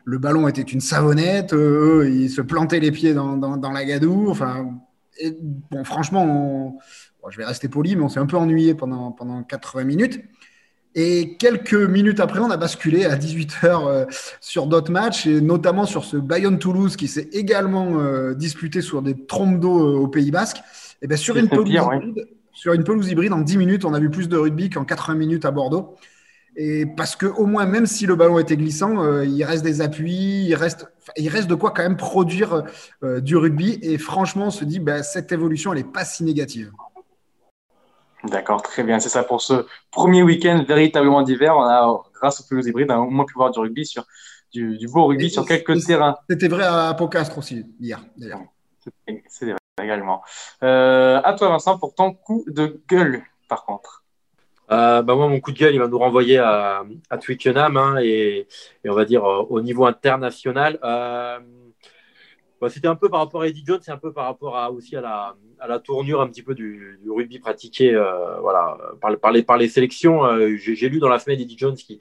le 0.05 0.19
ballon 0.19 0.49
était 0.49 0.62
une 0.62 0.81
savonnette, 0.81 1.52
eux, 1.55 2.11
ils 2.11 2.31
se 2.31 2.40
plantaient 2.40 2.81
les 2.81 2.90
pieds 2.90 3.14
dans, 3.14 3.73
la 3.73 3.85
gadoue. 3.85 4.31
Enfin, 4.31 4.79
bon, 5.71 5.85
franchement, 5.85 6.79
je 7.29 7.37
vais 7.37 7.45
rester 7.45 7.69
poli, 7.69 7.97
mais 7.97 8.02
on 8.02 8.09
s'est 8.09 8.21
un 8.21 8.26
peu 8.26 8.37
ennuyé 8.37 8.75
pendant, 8.75 9.12
pendant 9.12 9.43
80 9.43 9.85
minutes. 9.85 10.21
Et 10.94 11.37
quelques 11.37 11.75
minutes 11.75 12.18
après, 12.18 12.40
on 12.40 12.50
a 12.50 12.56
basculé 12.56 13.04
à 13.04 13.16
18h 13.16 13.64
euh, 13.64 14.06
sur 14.40 14.66
d'autres 14.66 14.90
matchs, 14.90 15.26
et 15.26 15.40
notamment 15.40 15.87
sur 15.87 16.04
ce 16.04 16.16
Bayonne-Toulouse 16.16 16.97
qui 16.97 17.06
s'est 17.06 17.28
également 17.32 18.00
euh, 18.00 18.35
disputé 18.35 18.80
sur 18.80 19.00
des 19.00 19.14
trompes 19.26 19.61
d'eau 19.61 19.78
euh, 19.78 20.00
au 20.00 20.09
Pays 20.09 20.32
Basque. 20.32 20.59
Et 21.00 21.06
bien, 21.06 21.16
sur, 21.16 21.37
une 21.37 21.49
pelouse 21.49 21.70
hybride, 21.70 22.26
sur 22.52 22.73
une 22.73 22.82
pelouse 22.82 23.09
hybride, 23.09 23.32
en 23.32 23.40
10 23.40 23.56
minutes, 23.56 23.85
on 23.85 23.94
a 23.94 24.00
vu 24.00 24.11
plus 24.11 24.28
de 24.28 24.37
rugby 24.37 24.68
qu'en 24.68 24.85
80 24.85 25.14
minutes 25.14 25.44
à 25.44 25.52
Bordeaux. 25.52 25.94
Et 26.56 26.85
parce 26.85 27.14
que 27.14 27.26
au 27.26 27.47
moins, 27.47 27.64
même 27.66 27.87
si 27.87 28.06
le 28.06 28.16
ballon 28.16 28.40
était 28.40 28.56
glissant, 28.56 29.23
il 29.23 29.44
reste 29.44 29.62
des 29.62 29.80
appuis, 29.80 30.47
il 30.47 30.54
reste, 30.56 30.88
il 31.16 31.28
reste 31.28 31.49
de 31.49 31.54
quoi 31.54 31.70
quand 31.70 31.85
même 31.85 31.97
produire 31.97 32.64
du 33.02 33.37
rugby. 33.37 33.78
Et 33.82 33.97
franchement, 33.99 34.49
on 34.49 34.50
se 34.50 34.64
dit, 34.64 34.80
bah, 34.80 35.04
cette 35.04 35.30
évolution, 35.30 35.73
elle 35.73 35.78
n'est 35.78 35.85
pas 35.85 36.04
si 36.04 36.25
négative. 36.25 36.73
D'accord, 38.25 38.62
très 38.62 38.83
bien. 38.83 39.00
C'est 39.00 39.09
ça 39.09 39.23
pour 39.23 39.41
ce 39.41 39.67
premier 39.91 40.23
week-end 40.23 40.65
véritablement 40.67 41.23
d'hiver. 41.23 41.57
On 41.57 41.62
a, 41.62 42.03
grâce 42.15 42.41
aux 42.41 42.45
pelouses 42.49 42.67
hybrides, 42.67 42.91
au 42.91 43.09
moins 43.09 43.25
pu 43.25 43.35
voir 43.35 43.50
du 43.50 43.59
rugby 43.59 43.87
sur 43.87 44.05
du, 44.53 44.87
beau 44.93 45.07
rugby 45.07 45.31
sur 45.31 45.47
quelques 45.47 45.85
terrains. 45.87 46.17
C'était 46.29 46.49
vrai 46.49 46.65
à 46.65 46.93
Pocastre 46.95 47.39
aussi 47.39 47.65
hier, 47.81 48.03
d'ailleurs. 48.17 48.43
C'est 49.29 49.47
vrai 49.47 49.57
également. 49.83 50.23
Euh, 50.62 51.21
à 51.23 51.33
toi, 51.35 51.49
Vincent, 51.49 51.79
pour 51.79 51.95
ton 51.95 52.12
coup 52.12 52.45
de 52.49 52.81
gueule, 52.89 53.23
par 53.49 53.65
contre. 53.65 54.05
Euh, 54.71 55.03
bah 55.03 55.17
moi, 55.17 55.29
mon 55.29 55.41
coup 55.41 55.53
de 55.53 55.59
gueule, 55.59 55.75
il 55.75 55.81
va 55.81 55.89
nous 55.89 55.99
renvoyer 55.99 56.39
à, 56.39 56.85
à 57.09 57.19
Twickenham 57.19 57.77
hein, 57.77 57.97
et, 58.00 58.47
on 58.87 58.95
va 58.95 59.05
dire 59.05 59.25
euh, 59.25 59.43
au 59.49 59.61
niveau 59.61 59.85
international. 59.85 60.79
Euh, 62.61 62.67
bah, 62.67 62.71
c'était 62.71 62.88
un 62.88 62.97
peu 62.97 63.09
par 63.09 63.21
rapport 63.21 63.43
à 63.43 63.49
Eddie 63.49 63.64
Jones, 63.67 63.81
c'est 63.83 63.90
un 63.90 63.99
peu 63.99 64.12
par 64.12 64.26
rapport 64.26 64.57
à, 64.57 64.71
aussi 64.71 64.97
à 64.97 65.00
la, 65.00 65.37
à 65.59 65.67
la 65.67 65.79
tournure 65.79 66.21
un 66.21 66.29
petit 66.29 66.43
peu 66.43 66.55
du, 66.55 66.99
du 67.02 67.11
rugby 67.11 67.38
pratiqué 67.38 67.93
voilà, 68.40 68.76
par, 69.00 69.19
par, 69.19 69.33
les, 69.33 69.43
par 69.43 69.57
les 69.57 69.69
sélections. 69.69 70.23
J'ai 70.57 70.88
lu 70.88 70.99
dans 70.99 71.09
la 71.09 71.19
semaine 71.19 71.40
Eddie 71.40 71.59
Jones 71.59 71.76
qui, 71.76 72.00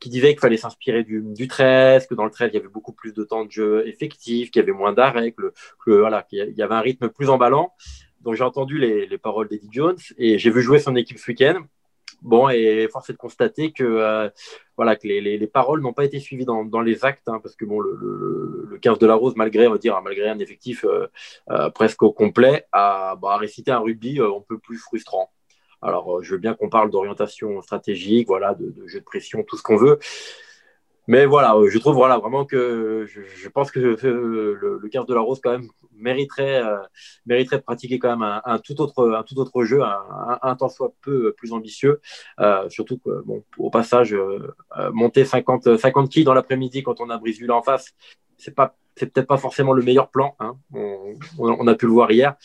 qui 0.00 0.08
disait 0.08 0.30
qu'il 0.30 0.40
fallait 0.40 0.56
s'inspirer 0.56 1.04
du, 1.04 1.22
du 1.22 1.46
13, 1.46 2.06
que 2.06 2.14
dans 2.14 2.24
le 2.24 2.30
13, 2.30 2.50
il 2.52 2.56
y 2.56 2.58
avait 2.58 2.68
beaucoup 2.68 2.92
plus 2.92 3.12
de 3.12 3.22
temps 3.22 3.44
de 3.44 3.50
jeu 3.50 3.86
effectif, 3.86 4.50
qu'il 4.50 4.60
y 4.60 4.62
avait 4.62 4.72
moins 4.72 4.92
d'arrêts, 4.92 5.32
que, 5.32 5.52
voilà, 5.90 6.22
qu'il 6.22 6.54
y 6.56 6.62
avait 6.62 6.74
un 6.74 6.80
rythme 6.80 7.10
plus 7.10 7.28
emballant. 7.28 7.72
Donc 8.20 8.34
j'ai 8.34 8.44
entendu 8.44 8.78
les, 8.78 9.06
les 9.06 9.18
paroles 9.18 9.48
d'Eddie 9.48 9.68
Jones 9.70 9.96
et 10.18 10.38
j'ai 10.38 10.50
vu 10.50 10.62
jouer 10.62 10.78
son 10.78 10.96
équipe 10.96 11.18
ce 11.18 11.30
week-end. 11.30 11.62
Bon, 12.22 12.48
et 12.50 12.86
force 12.92 13.08
est 13.08 13.14
de 13.14 13.18
constater 13.18 13.72
que, 13.72 13.82
euh, 13.84 14.28
voilà, 14.76 14.96
que 14.96 15.06
les, 15.06 15.20
les, 15.20 15.46
paroles 15.46 15.80
n'ont 15.80 15.94
pas 15.94 16.04
été 16.04 16.20
suivies 16.20 16.44
dans, 16.44 16.64
dans 16.64 16.82
les 16.82 17.04
actes, 17.04 17.28
hein, 17.28 17.40
parce 17.42 17.56
que 17.56 17.64
bon, 17.64 17.80
le, 17.80 17.96
le, 18.00 18.66
le 18.68 18.78
15 18.78 18.98
de 18.98 19.06
la 19.06 19.14
Rose, 19.14 19.34
malgré, 19.36 19.66
on 19.66 19.72
va 19.72 19.78
dire, 19.78 20.00
malgré 20.02 20.28
un 20.28 20.38
effectif 20.38 20.84
euh, 20.84 21.06
euh, 21.50 21.70
presque 21.70 22.02
au 22.02 22.12
complet, 22.12 22.66
a, 22.72 23.16
bah, 23.16 23.36
récité 23.38 23.70
un 23.70 23.78
rugby 23.78 24.20
un 24.20 24.40
peu 24.46 24.58
plus 24.58 24.76
frustrant. 24.76 25.30
Alors, 25.82 26.22
je 26.22 26.32
veux 26.32 26.38
bien 26.38 26.52
qu'on 26.54 26.68
parle 26.68 26.90
d'orientation 26.90 27.62
stratégique, 27.62 28.26
voilà, 28.26 28.54
de, 28.54 28.70
de, 28.70 28.86
jeu 28.86 29.00
de 29.00 29.04
pression, 29.04 29.42
tout 29.42 29.56
ce 29.56 29.62
qu'on 29.62 29.76
veut. 29.76 29.98
Mais 31.10 31.26
voilà, 31.26 31.56
je 31.68 31.76
trouve 31.78 31.96
voilà, 31.96 32.18
vraiment 32.18 32.44
que 32.44 33.04
je, 33.08 33.48
pense 33.48 33.72
que 33.72 33.80
le, 33.80 34.78
le 34.80 34.88
15 34.88 35.06
de 35.06 35.14
la 35.14 35.20
Rose, 35.20 35.40
quand 35.42 35.50
même, 35.50 35.68
mériterait, 35.96 36.62
euh, 36.62 36.78
mériterait 37.26 37.58
de 37.58 37.64
pratiquer 37.64 37.98
quand 37.98 38.16
même 38.16 38.40
un, 38.44 38.58
tout, 38.60 38.80
autre, 38.80 39.10
un 39.10 39.24
tout 39.24 39.36
autre 39.40 39.64
jeu, 39.64 39.82
un, 39.82 40.38
un, 40.40 40.54
tant 40.54 40.68
soit 40.68 40.92
peu 41.02 41.32
plus 41.32 41.52
ambitieux. 41.52 42.00
Euh, 42.38 42.68
surtout 42.68 42.98
que, 42.98 43.24
bon, 43.24 43.42
au 43.58 43.70
passage, 43.70 44.14
euh, 44.14 44.54
monter 44.92 45.24
50, 45.24 45.78
50 45.78 46.08
kills 46.08 46.22
dans 46.22 46.32
l'après-midi 46.32 46.84
quand 46.84 47.00
on 47.00 47.10
a 47.10 47.18
Briseville 47.18 47.50
en 47.50 47.62
face, 47.62 47.92
c'est 48.38 48.54
pas 48.54 48.76
c'est 48.94 49.12
peut-être 49.12 49.26
pas 49.26 49.38
forcément 49.38 49.72
le 49.72 49.82
meilleur 49.82 50.10
plan. 50.10 50.36
Hein. 50.38 50.58
On, 51.38 51.66
a 51.66 51.74
pu 51.74 51.86
le 51.86 51.92
voir 51.92 52.12
hier. 52.12 52.36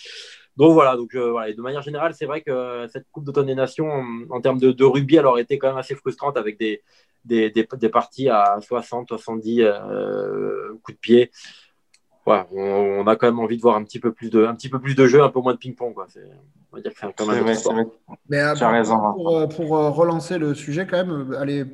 Donc 0.57 0.73
voilà, 0.73 0.95
donc 0.95 1.15
voilà. 1.15 1.53
de 1.53 1.61
manière 1.61 1.83
générale, 1.83 2.15
c'est 2.15 2.25
vrai 2.25 2.41
que 2.41 2.87
cette 2.91 3.05
Coupe 3.11 3.25
d'automne 3.25 3.47
des 3.47 3.55
Nations, 3.55 3.91
en, 4.31 4.41
termes 4.41 4.59
de, 4.59 4.71
de, 4.71 4.85
rugby, 4.85 5.19
alors 5.19 5.37
été 5.37 5.59
quand 5.59 5.67
même 5.67 5.77
assez 5.77 5.93
frustrante 5.93 6.37
avec 6.37 6.57
des, 6.57 6.81
des, 7.25 7.49
des, 7.49 7.67
des 7.77 7.89
parties 7.89 8.29
à 8.29 8.57
60, 8.61 9.09
70 9.09 9.63
coups 10.81 10.95
de 10.95 10.99
pied 10.99 11.31
on, 12.25 13.07
a 13.07 13.15
quand 13.15 13.27
même 13.27 13.39
envie 13.39 13.57
de 13.57 13.61
voir 13.61 13.75
un 13.75 13.83
petit 13.83 13.99
peu 13.99 14.11
plus 14.11 14.29
de, 14.29 14.45
un 14.45 14.55
petit 14.55 14.69
peu 14.69 14.79
plus 14.79 14.95
de 14.95 15.05
jeu, 15.07 15.23
un 15.23 15.29
peu 15.29 15.39
moins 15.39 15.53
de 15.53 15.57
ping-pong. 15.57 15.93
On 15.95 16.75
va 16.75 16.81
dire 16.81 16.91
que 16.93 16.99
c'est 16.99 17.13
quand 17.15 17.27
même 17.27 17.87
Mais 18.29 18.41
euh, 18.41 18.53
raison, 18.53 18.97
pour, 19.13 19.37
euh, 19.37 19.47
pour, 19.47 19.77
euh, 19.77 19.89
relancer 19.89 20.37
le 20.37 20.53
sujet, 20.53 20.87
quand 20.87 20.97
même, 20.97 21.35
aller 21.39 21.65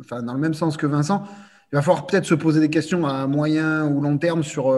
enfin, 0.00 0.22
dans 0.22 0.34
le 0.34 0.40
même 0.40 0.54
sens 0.54 0.76
que 0.76 0.86
Vincent, 0.86 1.22
il 1.72 1.76
va 1.76 1.82
falloir 1.82 2.06
peut-être 2.06 2.24
se 2.24 2.34
poser 2.34 2.60
des 2.60 2.70
questions 2.70 3.06
à 3.06 3.26
moyen 3.26 3.86
ou 3.86 4.00
long 4.00 4.16
terme 4.16 4.42
sur, 4.42 4.74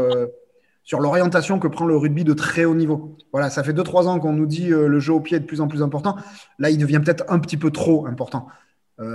sur 0.82 0.98
l'orientation 0.98 1.60
que 1.60 1.68
prend 1.68 1.86
le 1.86 1.96
rugby 1.96 2.24
de 2.24 2.32
très 2.32 2.64
haut 2.64 2.74
niveau. 2.74 3.16
Voilà, 3.32 3.48
ça 3.48 3.62
fait 3.62 3.72
2-3 3.72 4.08
ans 4.08 4.18
qu'on 4.18 4.32
nous 4.32 4.46
dit 4.46 4.68
le 4.70 4.98
jeu 4.98 5.12
au 5.12 5.20
pied 5.20 5.36
est 5.36 5.40
de 5.40 5.46
plus 5.46 5.60
en 5.60 5.68
plus 5.68 5.84
important. 5.84 6.16
Là, 6.58 6.70
il 6.70 6.78
devient 6.78 7.00
peut-être 7.04 7.24
un 7.28 7.38
petit 7.38 7.56
peu 7.56 7.70
trop 7.70 8.06
important. 8.06 8.48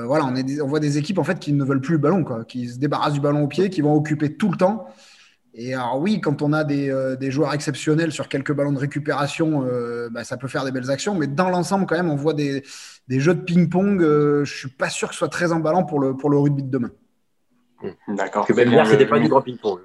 Voilà, 0.05 0.25
on, 0.25 0.35
est 0.35 0.61
on, 0.61 0.67
voit 0.67 0.79
des 0.79 0.97
équipes 0.97 1.19
en 1.19 1.23
fait 1.23 1.39
qui 1.39 1.53
ne 1.53 1.63
veulent 1.63 1.81
plus 1.81 1.93
le 1.93 1.99
ballon, 1.99 2.23
quoi, 2.23 2.43
qui 2.43 2.69
se 2.69 2.79
débarrassent 2.79 3.13
du 3.13 3.19
ballon 3.19 3.43
au 3.43 3.47
pied, 3.47 3.69
qui 3.69 3.81
vont 3.81 3.93
occuper 3.93 4.35
tout 4.35 4.49
le 4.49 4.57
temps. 4.57 4.87
Et 5.57 5.73
alors 5.73 5.99
oui, 5.99 6.19
quand 6.19 6.41
on 6.41 6.51
a 6.51 6.65
des, 6.65 6.89
euh, 6.89 7.15
des, 7.15 7.31
joueurs 7.31 7.53
exceptionnels 7.53 8.11
sur 8.11 8.27
quelques 8.27 8.51
ballons 8.51 8.73
de 8.73 8.77
récupération, 8.77 9.63
euh, 9.65 10.09
bah, 10.11 10.25
ça 10.25 10.35
peut 10.35 10.49
faire 10.49 10.65
des 10.65 10.71
belles 10.71 10.91
actions. 10.91 11.15
Mais 11.15 11.27
dans 11.27 11.49
l'ensemble, 11.49 11.85
quand 11.85 11.95
même, 11.95 12.09
on 12.09 12.17
voit 12.17 12.33
des, 12.33 12.61
des 13.07 13.21
jeux 13.21 13.33
de 13.33 13.41
ping-pong. 13.41 14.01
Euh, 14.01 14.43
je 14.43 14.53
suis 14.53 14.69
pas 14.69 14.89
sûr 14.89 15.07
que 15.07 15.13
ce 15.13 15.19
soit 15.19 15.29
très 15.29 15.53
emballant 15.53 15.83
pour 15.83 16.01
le, 16.01 16.15
pour 16.15 16.29
le 16.29 16.37
rugby 16.37 16.63
de 16.63 16.69
demain. 16.69 16.91
D'accord. 18.09 18.45
Que 18.45 18.53
même 18.53 18.69
hier, 18.69 18.85
c'était 18.85 19.05
pas 19.05 19.19
du 19.19 19.29
grand 19.29 19.41
ping-pong. 19.41 19.79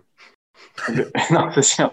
non, 1.31 1.51
c'est 1.55 1.63
sûr. 1.63 1.93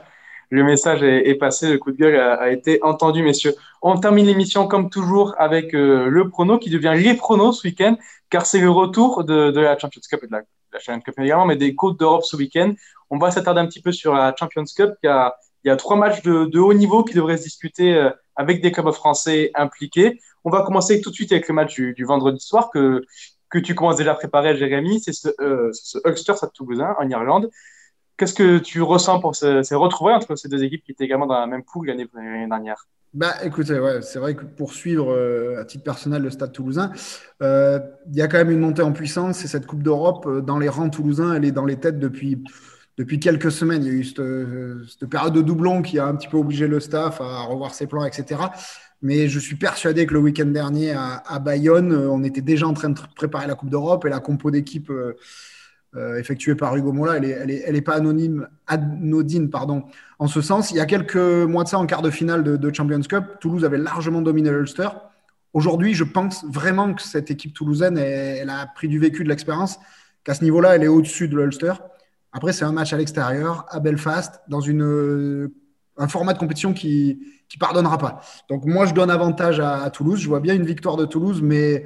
Le 0.49 0.63
message 0.63 1.03
est, 1.03 1.35
passé, 1.35 1.69
le 1.71 1.77
coup 1.77 1.91
de 1.91 1.97
gueule 1.97 2.17
a, 2.17 2.49
été 2.51 2.81
entendu, 2.81 3.21
messieurs. 3.21 3.53
On 3.81 3.97
termine 3.97 4.25
l'émission 4.25 4.67
comme 4.67 4.89
toujours 4.89 5.35
avec 5.37 5.73
le 5.73 6.29
prono 6.29 6.57
qui 6.57 6.69
devient 6.69 6.93
les 6.95 7.15
pronos 7.15 7.59
ce 7.59 7.67
week-end, 7.67 7.97
car 8.29 8.45
c'est 8.45 8.61
le 8.61 8.69
retour 8.69 9.25
de, 9.25 9.51
de, 9.51 9.59
la 9.59 9.77
Champions 9.77 10.01
Cup 10.09 10.21
et 10.23 10.27
de 10.27 10.31
la, 10.31 10.41
la 10.71 10.79
Champions 10.79 11.01
Cup 11.01 11.19
également, 11.19 11.45
mais 11.45 11.57
des 11.57 11.75
Côtes 11.75 11.99
d'Europe 11.99 12.23
ce 12.23 12.37
week-end. 12.37 12.73
On 13.09 13.17
va 13.17 13.31
s'attarder 13.31 13.61
un 13.61 13.67
petit 13.67 13.81
peu 13.81 13.91
sur 13.91 14.13
la 14.13 14.33
Champions 14.37 14.63
Cup. 14.75 14.93
A, 15.05 15.35
il 15.63 15.67
y 15.67 15.71
a 15.71 15.75
trois 15.75 15.97
matchs 15.97 16.21
de, 16.21 16.59
haut 16.59 16.73
niveau 16.73 17.03
qui 17.03 17.13
devraient 17.13 17.37
se 17.37 17.43
disputer 17.43 17.93
euh, 17.95 18.09
avec 18.35 18.61
des 18.61 18.71
clubs 18.71 18.91
français 18.91 19.51
impliqués. 19.55 20.19
On 20.43 20.49
va 20.49 20.61
commencer 20.61 21.01
tout 21.01 21.09
de 21.09 21.15
suite 21.15 21.31
avec 21.31 21.47
le 21.47 21.53
match 21.53 21.75
du, 21.75 22.05
vendredi 22.05 22.39
soir 22.39 22.69
que, 22.69 23.03
que 23.49 23.59
tu 23.59 23.75
commences 23.75 23.97
déjà 23.97 24.11
à 24.11 24.15
préparer, 24.15 24.55
Jérémy. 24.55 24.99
C'est 25.01 25.13
ce, 25.13 25.29
euh, 25.41 25.69
ce 25.73 25.97
Ulster 26.05 26.35
Stade 26.35 26.53
Toulousain 26.53 26.95
en 26.99 27.09
Irlande. 27.09 27.49
Qu'est-ce 28.17 28.33
que 28.33 28.57
tu 28.57 28.81
ressens 28.81 29.19
pour 29.19 29.35
ces, 29.35 29.63
ces 29.63 29.75
entre 29.75 30.35
ces 30.35 30.49
deux 30.49 30.63
équipes 30.63 30.83
qui 30.83 30.91
étaient 30.91 31.05
également 31.05 31.27
dans 31.27 31.39
la 31.39 31.47
même 31.47 31.63
poule 31.63 31.87
l'année 31.87 32.07
dernière? 32.47 32.87
Bah, 33.13 33.33
écoutez, 33.43 33.79
c'est 34.01 34.19
vrai 34.19 34.35
que 34.35 34.43
pour 34.43 34.73
suivre 34.73 35.11
euh, 35.11 35.61
à 35.61 35.65
titre 35.65 35.83
personnel 35.83 36.21
le 36.23 36.29
Stade 36.29 36.51
Toulousain, 36.51 36.91
il 37.41 38.15
y 38.15 38.21
a 38.21 38.27
quand 38.27 38.37
même 38.37 38.51
une 38.51 38.59
montée 38.59 38.81
en 38.81 38.91
puissance 38.91 39.43
et 39.45 39.47
cette 39.47 39.65
Coupe 39.65 39.83
d'Europe 39.83 40.43
dans 40.45 40.59
les 40.59 40.69
rangs 40.69 40.89
toulousains, 40.89 41.35
elle 41.35 41.45
est 41.45 41.51
dans 41.51 41.65
les 41.65 41.77
têtes 41.77 41.99
depuis 41.99 42.43
depuis 42.97 43.19
quelques 43.19 43.51
semaines. 43.51 43.83
Il 43.83 43.87
y 43.87 43.95
a 43.95 43.99
eu 43.99 44.03
cette, 44.03 45.09
période 45.09 45.33
de 45.33 45.41
doublon 45.41 45.81
qui 45.81 45.99
a 45.99 46.05
un 46.05 46.15
petit 46.15 46.27
peu 46.27 46.37
obligé 46.37 46.67
le 46.67 46.79
staff 46.79 47.21
à 47.21 47.41
revoir 47.41 47.73
ses 47.73 47.87
plans, 47.87 48.05
etc. 48.05 48.41
Mais 49.01 49.27
je 49.29 49.39
suis 49.39 49.55
persuadé 49.55 50.07
que 50.07 50.13
le 50.13 50.19
week-end 50.19 50.47
dernier 50.47 50.93
à, 50.93 51.39
Bayonne, 51.39 51.93
on 51.93 52.23
était 52.23 52.41
déjà 52.41 52.67
en 52.67 52.73
train 52.73 52.89
de 52.89 52.99
préparer 53.15 53.45
la 53.45 53.53
Coupe 53.53 53.69
d'Europe 53.69 54.05
et 54.05 54.09
la 54.09 54.19
compo 54.19 54.49
d'équipe 54.49 54.89
euh, 54.89 54.95
euh, 54.95 55.13
effectuée 56.17 56.53
par 56.53 56.75
Hugo 56.75 56.91
Mola, 56.91 57.17
elle 57.17 57.47
n'est 57.47 57.63
elle 57.65 57.75
est, 57.75 57.81
pas 57.81 57.95
anonyme, 57.95 58.47
anodine 58.67 59.49
pardon, 59.49 59.83
en 60.19 60.27
ce 60.27 60.41
sens. 60.41 60.69
Il 60.71 60.77
y 60.77 60.79
a 60.79 60.85
quelques 60.85 61.15
mois 61.15 61.63
de 61.63 61.69
ça, 61.69 61.79
en 61.79 61.85
quart 61.87 62.01
de 62.01 62.11
finale 62.11 62.43
de, 62.43 62.73
Champions 62.73 63.01
Cup, 63.01 63.23
Toulouse 63.39 63.65
avait 63.65 63.79
largement 63.79 64.21
dominé 64.21 64.51
l'Ulster. 64.51 64.89
Aujourd'hui, 65.53 65.93
je 65.95 66.03
pense 66.03 66.45
vraiment 66.45 66.93
que 66.93 67.01
cette 67.01 67.31
équipe 67.31 67.53
toulousaine, 67.53 67.97
elle, 67.97 68.49
a 68.49 68.67
pris 68.67 68.87
du 68.87 68.99
vécu, 68.99 69.23
de 69.23 69.29
l'expérience, 69.29 69.79
qu'à 70.23 70.35
ce 70.35 70.43
niveau-là, 70.43 70.75
elle 70.75 70.83
est 70.83 70.87
au-dessus 70.87 71.27
de 71.27 71.35
l'Ulster. 71.35 71.73
Après, 72.31 72.53
c'est 72.53 72.65
un 72.65 72.71
match 72.71 72.93
à 72.93 72.97
l'extérieur, 72.97 73.65
à 73.69 73.79
Belfast, 73.79 74.41
dans 74.49 74.59
une, 74.61 74.83
euh, 74.83 75.53
un 75.97 76.07
format 76.07 76.33
de 76.33 76.37
compétition 76.37 76.73
qui 76.73 77.19
ne 77.55 77.59
pardonnera 77.59 77.97
pas. 77.97 78.21
Donc, 78.49 78.65
moi, 78.65 78.85
je 78.85 78.93
donne 78.93 79.09
avantage 79.09 79.59
à, 79.59 79.89
Toulouse. 79.89 80.19
Je 80.19 80.27
vois 80.27 80.41
bien 80.41 80.53
une 80.53 80.65
victoire 80.65 80.97
de 80.97 81.05
Toulouse, 81.05 81.41
mais 81.41 81.85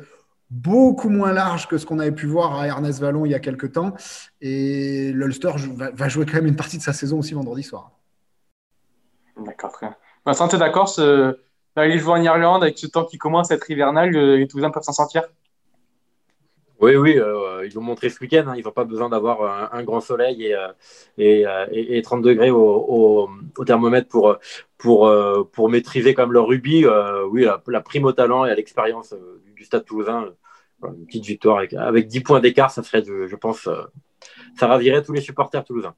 beaucoup 0.51 1.09
moins 1.09 1.31
large 1.31 1.67
que 1.67 1.77
ce 1.77 1.85
qu'on 1.85 1.97
avait 1.97 2.11
pu 2.11 2.27
voir 2.27 2.59
à 2.59 2.67
Ernest 2.67 2.99
Vallon 2.99 3.25
il 3.25 3.31
y 3.31 3.35
a 3.35 3.39
quelques 3.39 3.71
temps. 3.71 3.93
Et 4.41 5.11
l'Ulster 5.13 5.51
va, 5.75 6.09
jouer 6.09 6.25
quand 6.25 6.35
même 6.35 6.47
une 6.47 6.55
partie 6.55 6.77
de 6.77 6.83
sa 6.83 6.93
saison 6.93 7.19
aussi 7.19 7.33
vendredi 7.33 7.63
soir. 7.63 7.91
D'accord, 9.37 9.71
très 9.71 9.87
bien. 9.87 9.95
Vincent, 10.25 10.47
tu 10.47 10.55
es 10.57 10.59
d'accord 10.59 10.89
ce... 10.89 11.39
Jouer 11.77 12.11
en 12.11 12.21
Irlande 12.21 12.63
avec 12.63 12.77
ce 12.77 12.85
temps 12.85 13.05
qui 13.05 13.17
commence 13.17 13.49
à 13.49 13.55
être 13.55 13.71
hivernal, 13.71 14.11
les 14.11 14.45
Toulousains 14.45 14.71
peuvent 14.71 14.83
s'en 14.83 14.91
sortir? 14.91 15.23
Oui, 16.81 16.95
oui, 16.95 17.19
euh, 17.19 17.65
ils 17.65 17.73
l'ont 17.75 17.81
montré 17.81 18.09
ce 18.09 18.19
week-end. 18.19 18.45
Hein. 18.47 18.55
ils 18.57 18.65
n'ont 18.65 18.71
pas 18.71 18.85
besoin 18.85 19.07
d'avoir 19.07 19.71
un, 19.71 19.83
grand 19.83 20.01
soleil 20.01 20.47
et, 20.47 20.55
euh, 20.55 20.67
euh, 21.19 21.67
et, 21.71 21.97
et, 21.97 22.01
30 22.01 22.23
degrés 22.23 22.49
au, 22.49 23.29
au, 23.55 23.65
thermomètre 23.65 24.07
pour, 24.09 24.35
pour, 24.79 25.13
pour 25.51 25.69
maîtriser 25.69 26.15
comme 26.15 26.33
leur 26.33 26.47
rugby. 26.47 26.85
oui, 27.29 27.47
la, 27.67 27.81
prime 27.81 28.05
au 28.05 28.11
talent 28.13 28.45
et 28.45 28.51
à 28.51 28.55
l'expérience 28.55 29.13
du 29.55 29.63
Stade 29.63 29.85
toulousain. 29.85 30.33
Une 30.89 31.05
petite 31.05 31.25
victoire 31.25 31.57
avec, 31.57 31.73
avec 31.73 32.07
10 32.07 32.21
points 32.21 32.39
d'écart, 32.39 32.71
ça 32.71 32.83
serait, 32.83 33.03
je 33.03 33.35
pense, 33.35 33.69
ça 34.57 34.67
ravirait 34.67 35.03
tous 35.03 35.13
les 35.13 35.21
supporters 35.21 35.63
toulousains. 35.63 35.95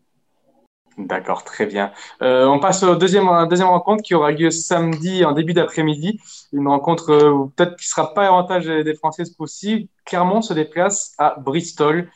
D'accord, 0.98 1.44
très 1.44 1.66
bien. 1.66 1.92
Euh, 2.22 2.46
on 2.46 2.60
passe 2.60 2.84
au 2.84 2.96
deuxième, 2.96 3.28
deuxième 3.48 3.70
rencontre 3.70 4.04
qui 4.04 4.14
aura 4.14 4.32
lieu 4.32 4.52
samedi 4.52 5.26
en 5.26 5.32
début 5.32 5.54
d'après-midi. 5.54 6.20
Une 6.52 6.68
rencontre 6.68 7.12
euh, 7.12 7.46
peut-être 7.56 7.76
qui 7.78 7.86
ne 7.86 7.90
sera 7.90 8.14
pas 8.14 8.28
avantage 8.28 8.66
des 8.66 8.94
Français 8.94 9.24
possible. 9.36 9.88
Clermont 10.06 10.42
se 10.42 10.54
déplace 10.54 11.14
à 11.18 11.36
Bristol. 11.40 12.12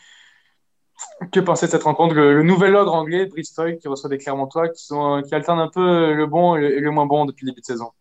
Que 1.32 1.40
pensez 1.40 1.66
de 1.66 1.72
cette 1.72 1.84
rencontre? 1.84 2.14
Le, 2.14 2.44
nouvel 2.44 2.76
ordre 2.76 2.94
anglais, 2.94 3.26
Bristol, 3.26 3.78
qui 3.78 3.88
reçoit 3.88 4.10
des 4.10 4.20
Clermontois 4.20 4.70
qui, 4.70 4.88
qui 4.88 5.36
alternent 5.36 5.60
un 5.60 5.70
peu 5.70 6.14
le 6.14 6.26
bon 6.28 6.56
et 6.56 6.80
le 6.80 6.92
moins 6.92 7.06
bon 7.08 7.26
depuis 7.26 7.46
le 7.46 7.52
début 7.52 7.62
de 7.62 7.66
saison. 7.66 7.92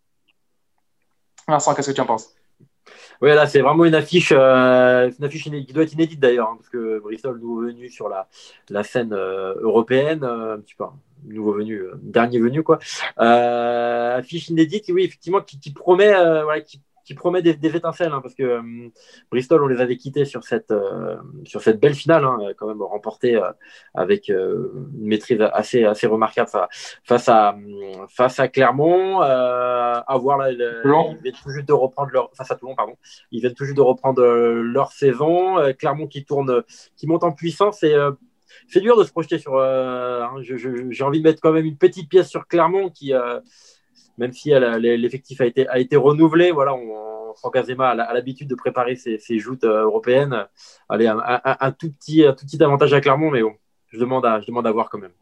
Vincent, 1.48 1.74
qu'est-ce 1.74 1.90
que 1.90 1.94
tu 1.94 2.00
en 2.00 2.06
penses? 2.06 2.35
Oui, 3.22 3.30
là, 3.30 3.46
c'est 3.46 3.60
vraiment 3.60 3.84
une 3.84 3.94
affiche, 3.94 4.32
euh, 4.32 5.10
une 5.18 5.24
affiche 5.24 5.44
qui 5.44 5.72
doit 5.72 5.82
être 5.84 5.92
inédite 5.92 6.20
d'ailleurs, 6.20 6.50
hein, 6.50 6.56
parce 6.58 6.68
que 6.68 6.98
Bristol, 7.00 7.38
nouveau 7.40 7.62
venu 7.62 7.88
sur 7.88 8.08
la, 8.08 8.28
la 8.70 8.82
scène 8.82 9.12
euh, 9.12 9.54
européenne, 9.60 10.22
euh, 10.24 10.56
un 10.56 10.60
petit 10.60 10.74
peu, 10.74 10.84
nouveau 11.24 11.52
venu, 11.52 11.82
dernier 12.02 12.38
venu, 12.38 12.62
quoi. 12.62 12.78
affiche 13.16 14.48
inédite, 14.48 14.84
oui, 14.90 15.04
effectivement, 15.04 15.40
qui, 15.40 15.58
qui 15.58 15.72
promet, 15.72 16.12
voilà, 16.12 16.60
qui, 16.60 16.80
qui 17.06 17.14
promet 17.14 17.40
des, 17.40 17.76
étincelles, 17.76 18.12
hein, 18.12 18.20
parce 18.20 18.34
que 18.34 18.42
euh, 18.42 18.90
Bristol, 19.30 19.62
on 19.62 19.68
les 19.68 19.80
avait 19.80 19.96
quittés 19.96 20.24
sur 20.24 20.42
cette, 20.42 20.72
euh, 20.72 21.16
sur 21.44 21.62
cette 21.62 21.78
belle 21.78 21.94
finale, 21.94 22.24
hein, 22.24 22.38
quand 22.56 22.66
même 22.66 22.82
remportée 22.82 23.36
euh, 23.36 23.52
avec 23.94 24.28
une 24.28 24.84
maîtrise 24.92 25.40
assez, 25.52 25.84
assez 25.84 26.08
remarquable 26.08 26.50
face 27.04 27.28
à, 27.28 27.56
face 28.08 28.40
à 28.40 28.48
Clermont. 28.48 29.20
à 29.20 30.18
voir 30.18 30.38
là, 30.38 30.50
ils 30.50 30.58
viennent 31.22 31.34
tout 31.42 31.50
juste 31.50 31.68
de 31.68 31.72
reprendre 31.72 32.10
leur, 32.12 32.30
face 32.34 32.50
à 32.50 32.56
Toulon, 32.56 32.74
pardon, 32.74 32.96
ils 33.30 33.40
viennent 33.40 33.54
tout 33.54 33.64
juste 33.64 33.76
de 33.76 33.82
reprendre 33.82 34.22
leur 34.24 34.90
saison. 34.90 35.56
Clermont 35.78 36.08
qui 36.08 36.24
tourne, 36.24 36.64
qui 36.96 37.06
monte 37.06 37.22
en 37.22 37.32
puissance 37.32 37.84
et 37.84 37.94
c'est 38.66 38.80
dur 38.80 38.96
de 38.96 39.04
se 39.04 39.12
projeter 39.12 39.38
sur. 39.38 39.60
Hein, 39.60 40.40
j'ai 40.40 41.04
envie 41.04 41.20
de 41.20 41.24
mettre 41.24 41.40
quand 41.40 41.52
même 41.52 41.66
une 41.66 41.76
petite 41.76 42.08
pièce 42.08 42.28
sur 42.28 42.48
Clermont 42.48 42.90
qui, 42.90 43.12
même 44.18 44.32
si 44.32 44.50
l'effectif 44.50 45.40
a 45.40 45.46
été, 45.78 45.96
renouvelé, 45.96 46.50
voilà, 46.50 46.74
on, 46.74 47.06
Franck 47.36 47.56
Azema 47.56 47.90
a 47.90 48.14
l'habitude 48.14 48.48
de 48.48 48.54
préparer 48.54 48.96
ses, 48.96 49.38
joutes 49.38 49.64
euh, 49.64 49.84
européennes. 49.84 50.46
Allez, 50.88 51.06
un, 51.06 51.72
tout 51.72 51.90
petit, 51.90 52.24
tout 52.36 52.64
avantage 52.64 52.92
à 52.92 53.00
Clermont, 53.00 53.30
mais 53.30 53.42
je 53.88 53.98
demande 53.98 54.26
à, 54.26 54.40
voir 54.72 54.88
quand 54.90 54.98
même. 54.98 55.12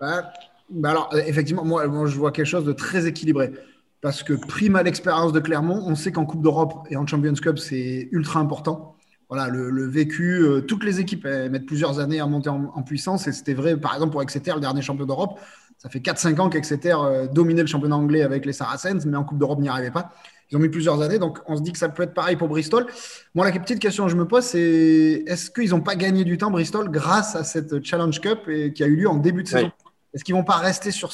Bah, 0.00 0.32
bah 0.70 0.90
alors, 0.90 1.10
euh, 1.14 1.22
effectivement, 1.26 1.64
moi, 1.64 1.86
moi, 1.86 2.06
je 2.06 2.16
vois 2.16 2.32
quelque 2.32 2.46
chose 2.46 2.64
de 2.64 2.72
très 2.72 3.06
équilibré. 3.06 3.52
Parce 4.00 4.22
que 4.22 4.34
prime 4.34 4.76
à 4.76 4.82
l'expérience 4.82 5.32
de 5.32 5.40
Clermont, 5.40 5.82
on 5.86 5.94
sait 5.94 6.12
qu'en 6.12 6.26
Coupe 6.26 6.42
d'Europe 6.42 6.86
et 6.90 6.96
en 6.96 7.06
Champions 7.06 7.34
Cup, 7.34 7.58
c'est 7.58 8.08
ultra 8.12 8.38
important. 8.38 8.96
Voilà, 9.30 9.48
le, 9.48 9.86
vécu, 9.88 10.42
euh, 10.42 10.60
toutes 10.60 10.84
les 10.84 11.00
équipes 11.00 11.24
mettent 11.24 11.64
plusieurs 11.64 11.98
années 11.98 12.20
à 12.20 12.26
monter 12.26 12.50
en, 12.50 12.70
en 12.74 12.82
puissance. 12.82 13.26
Et 13.26 13.32
c'était 13.32 13.54
vrai, 13.54 13.78
par 13.78 13.94
exemple, 13.94 14.12
pour 14.12 14.22
Exeter, 14.22 14.52
le 14.54 14.60
dernier 14.60 14.82
champion 14.82 15.06
d'Europe. 15.06 15.40
Ça 15.84 15.90
fait 15.90 15.98
4-5 15.98 16.40
ans 16.40 16.48
qu'Exeter 16.48 16.96
euh, 16.98 17.26
dominait 17.26 17.60
le 17.60 17.66
championnat 17.66 17.96
anglais 17.96 18.22
avec 18.22 18.46
les 18.46 18.54
Saracens, 18.54 19.04
mais 19.04 19.18
en 19.18 19.24
Coupe 19.24 19.36
d'Europe, 19.36 19.60
n'y 19.60 19.68
arrivait 19.68 19.90
pas. 19.90 20.12
Ils 20.50 20.56
ont 20.56 20.60
mis 20.60 20.70
plusieurs 20.70 21.02
années, 21.02 21.18
donc 21.18 21.40
on 21.46 21.56
se 21.56 21.62
dit 21.62 21.72
que 21.72 21.78
ça 21.78 21.90
peut 21.90 22.02
être 22.02 22.14
pareil 22.14 22.36
pour 22.36 22.48
Bristol. 22.48 22.86
Moi, 23.34 23.44
la 23.44 23.52
petite 23.52 23.80
question 23.80 24.04
que 24.04 24.10
je 24.10 24.16
me 24.16 24.26
pose, 24.26 24.44
c'est 24.44 25.24
est-ce 25.26 25.50
qu'ils 25.50 25.70
n'ont 25.70 25.82
pas 25.82 25.94
gagné 25.94 26.24
du 26.24 26.38
temps, 26.38 26.50
Bristol, 26.50 26.90
grâce 26.90 27.36
à 27.36 27.44
cette 27.44 27.84
Challenge 27.84 28.18
Cup 28.18 28.48
et, 28.48 28.72
qui 28.72 28.82
a 28.82 28.86
eu 28.86 28.96
lieu 28.96 29.08
en 29.10 29.16
début 29.16 29.42
de 29.42 29.48
saison? 29.48 29.70
Est-ce 30.14 30.24
qu'ils 30.24 30.34
ne 30.34 30.40
vont 30.40 30.44
pas 30.44 30.56
rester 30.56 30.90
sur, 30.90 31.10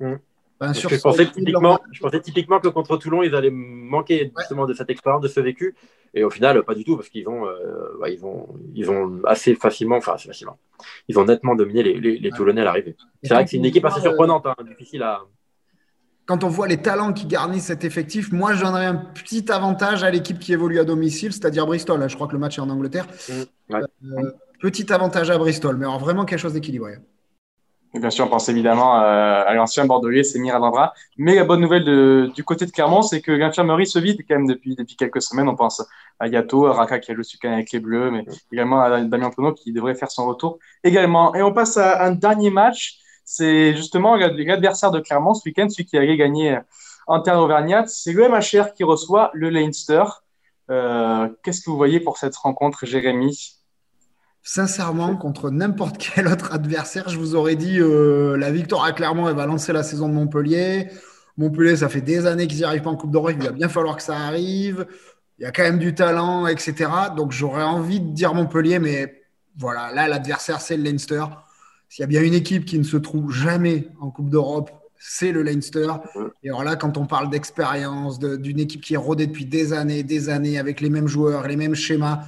mmh 0.00 0.14
je, 0.60 1.00
pensais 1.00 1.26
typiquement, 1.26 1.78
je, 1.92 2.00
pensais 2.00 2.20
typiquement, 2.20 2.58
que 2.60 2.68
contre 2.68 2.96
Toulon, 2.96 3.22
ils 3.22 3.34
allaient 3.34 3.50
manquer 3.50 4.32
justement 4.38 4.66
de 4.66 4.74
cette 4.74 4.90
expérience, 4.90 5.22
de 5.22 5.28
ce 5.28 5.40
vécu. 5.40 5.76
Et 6.14 6.24
au 6.24 6.30
final, 6.30 6.62
pas 6.64 6.74
du 6.74 6.84
tout, 6.84 6.96
parce 6.96 7.08
qu'ils 7.08 7.24
vont, 7.24 7.46
euh, 7.46 8.08
ils 8.08 8.18
vont, 8.18 8.48
ils 8.74 8.84
vont 8.84 9.20
assez 9.24 9.54
facilement, 9.54 9.96
enfin 9.96 10.14
assez 10.14 10.28
facilement, 10.28 10.58
ils 11.06 11.18
ont 11.18 11.24
nettement 11.24 11.54
dominé 11.54 11.82
les, 11.82 12.18
les, 12.18 12.30
Toulonnais 12.30 12.62
à 12.62 12.64
l'arrivée. 12.64 12.96
C'est 13.22 13.34
vrai 13.34 13.44
que 13.44 13.50
c'est 13.50 13.56
une 13.56 13.66
équipe 13.66 13.84
assez 13.84 14.00
surprenante, 14.00 14.46
hein, 14.46 14.56
difficile 14.66 15.02
à. 15.02 15.22
Quand 16.26 16.44
on 16.44 16.48
voit 16.48 16.68
les 16.68 16.76
talents 16.76 17.14
qui 17.14 17.26
garnissent 17.26 17.66
cet 17.66 17.84
effectif, 17.84 18.32
moi 18.32 18.52
je 18.52 18.62
donnerais 18.62 18.84
un 18.84 18.96
petit 18.96 19.50
avantage 19.50 20.02
à 20.02 20.10
l'équipe 20.10 20.38
qui 20.38 20.52
évolue 20.52 20.78
à 20.78 20.84
domicile, 20.84 21.32
c'est-à-dire 21.32 21.66
Bristol. 21.66 22.04
Je 22.06 22.14
crois 22.14 22.26
que 22.26 22.34
le 22.34 22.38
match 22.38 22.58
est 22.58 22.60
en 22.60 22.68
Angleterre. 22.68 23.06
Mmh, 23.30 23.74
euh, 23.74 24.32
petit 24.60 24.92
avantage 24.92 25.30
à 25.30 25.38
Bristol, 25.38 25.78
mais 25.78 25.86
alors 25.86 25.98
vraiment 25.98 26.26
quelque 26.26 26.40
chose 26.40 26.52
d'équilibré 26.52 26.98
bien 27.94 28.10
sûr, 28.10 28.26
on 28.26 28.28
pense 28.28 28.48
évidemment 28.48 29.00
euh, 29.00 29.42
à 29.46 29.54
l'ancien 29.54 29.84
Bordelais, 29.86 30.22
c'est 30.22 30.38
Mirandra. 30.38 30.92
Mais 31.16 31.34
la 31.34 31.44
bonne 31.44 31.60
nouvelle 31.60 31.84
de, 31.84 32.30
du 32.34 32.44
côté 32.44 32.66
de 32.66 32.70
Clermont, 32.70 33.02
c'est 33.02 33.20
que 33.20 33.32
l'infirmerie 33.32 33.86
se 33.86 33.98
vide 33.98 34.20
quand 34.28 34.36
même 34.36 34.46
depuis, 34.46 34.74
depuis 34.76 34.96
quelques 34.96 35.22
semaines. 35.22 35.48
On 35.48 35.56
pense 35.56 35.82
à 36.18 36.28
Yato, 36.28 36.66
à 36.66 36.72
Raka 36.74 36.98
qui 36.98 37.10
a 37.10 37.14
le 37.14 37.22
sucre 37.22 37.48
avec 37.48 37.72
les 37.72 37.80
Bleus, 37.80 38.10
mais 38.10 38.24
également 38.52 38.80
à 38.80 39.00
Damien 39.00 39.30
Pono 39.30 39.52
qui 39.52 39.72
devrait 39.72 39.94
faire 39.94 40.10
son 40.10 40.26
retour 40.26 40.58
également. 40.84 41.34
Et 41.34 41.42
on 41.42 41.52
passe 41.52 41.76
à 41.76 42.04
un 42.04 42.12
dernier 42.12 42.50
match. 42.50 42.98
c'est 43.24 43.74
justement 43.76 44.16
l'adversaire 44.16 44.90
de 44.90 45.00
Clermont 45.00 45.34
ce 45.34 45.48
week-end, 45.48 45.68
celui 45.68 45.86
qui 45.86 45.96
allait 45.96 46.16
gagner 46.16 46.58
en 47.06 47.20
terre 47.20 47.38
auvergnate. 47.38 47.88
C'est 47.88 48.12
le 48.12 48.28
MHR 48.28 48.74
qui 48.74 48.84
reçoit 48.84 49.30
le 49.34 49.50
Leinster. 49.50 50.04
Euh, 50.70 51.28
qu'est-ce 51.42 51.62
que 51.62 51.70
vous 51.70 51.76
voyez 51.76 52.00
pour 52.00 52.18
cette 52.18 52.36
rencontre, 52.36 52.84
Jérémy? 52.84 53.57
Sincèrement, 54.50 55.14
contre 55.14 55.50
n'importe 55.50 55.98
quel 56.14 56.26
autre 56.26 56.54
adversaire, 56.54 57.10
je 57.10 57.18
vous 57.18 57.34
aurais 57.34 57.54
dit 57.54 57.78
euh, 57.80 58.34
la 58.38 58.50
victoire 58.50 58.82
à 58.82 58.92
Clermont, 58.92 59.28
elle 59.28 59.36
va 59.36 59.44
lancer 59.44 59.74
la 59.74 59.82
saison 59.82 60.08
de 60.08 60.14
Montpellier. 60.14 60.88
Montpellier, 61.36 61.76
ça 61.76 61.90
fait 61.90 62.00
des 62.00 62.24
années 62.24 62.46
qu'ils 62.46 62.60
n'y 62.60 62.64
arrivent 62.64 62.80
pas 62.80 62.88
en 62.88 62.96
Coupe 62.96 63.10
d'Europe. 63.10 63.34
Il 63.36 63.44
va 63.44 63.52
bien 63.52 63.68
falloir 63.68 63.98
que 63.98 64.02
ça 64.02 64.16
arrive. 64.16 64.86
Il 65.38 65.42
y 65.42 65.44
a 65.44 65.50
quand 65.50 65.64
même 65.64 65.78
du 65.78 65.94
talent, 65.94 66.46
etc. 66.46 66.90
Donc 67.14 67.30
j'aurais 67.30 67.62
envie 67.62 68.00
de 68.00 68.10
dire 68.14 68.32
Montpellier, 68.32 68.78
mais 68.78 69.22
voilà, 69.58 69.92
là, 69.92 70.08
l'adversaire, 70.08 70.62
c'est 70.62 70.78
le 70.78 70.82
Leinster. 70.82 71.24
S'il 71.90 72.00
y 72.00 72.04
a 72.04 72.06
bien 72.06 72.22
une 72.22 72.32
équipe 72.32 72.64
qui 72.64 72.78
ne 72.78 72.84
se 72.84 72.96
trouve 72.96 73.30
jamais 73.30 73.88
en 74.00 74.10
Coupe 74.10 74.30
d'Europe, 74.30 74.70
c'est 74.98 75.30
le 75.30 75.42
Leinster. 75.42 75.88
Et 76.42 76.48
alors 76.48 76.64
là, 76.64 76.76
quand 76.76 76.96
on 76.96 77.04
parle 77.04 77.28
d'expérience, 77.28 78.18
d'une 78.18 78.60
équipe 78.60 78.80
qui 78.80 78.94
est 78.94 78.96
rodée 78.96 79.26
depuis 79.26 79.44
des 79.44 79.74
années, 79.74 80.04
des 80.04 80.30
années, 80.30 80.58
avec 80.58 80.80
les 80.80 80.88
mêmes 80.88 81.06
joueurs, 81.06 81.46
les 81.46 81.56
mêmes 81.56 81.74
schémas, 81.74 82.22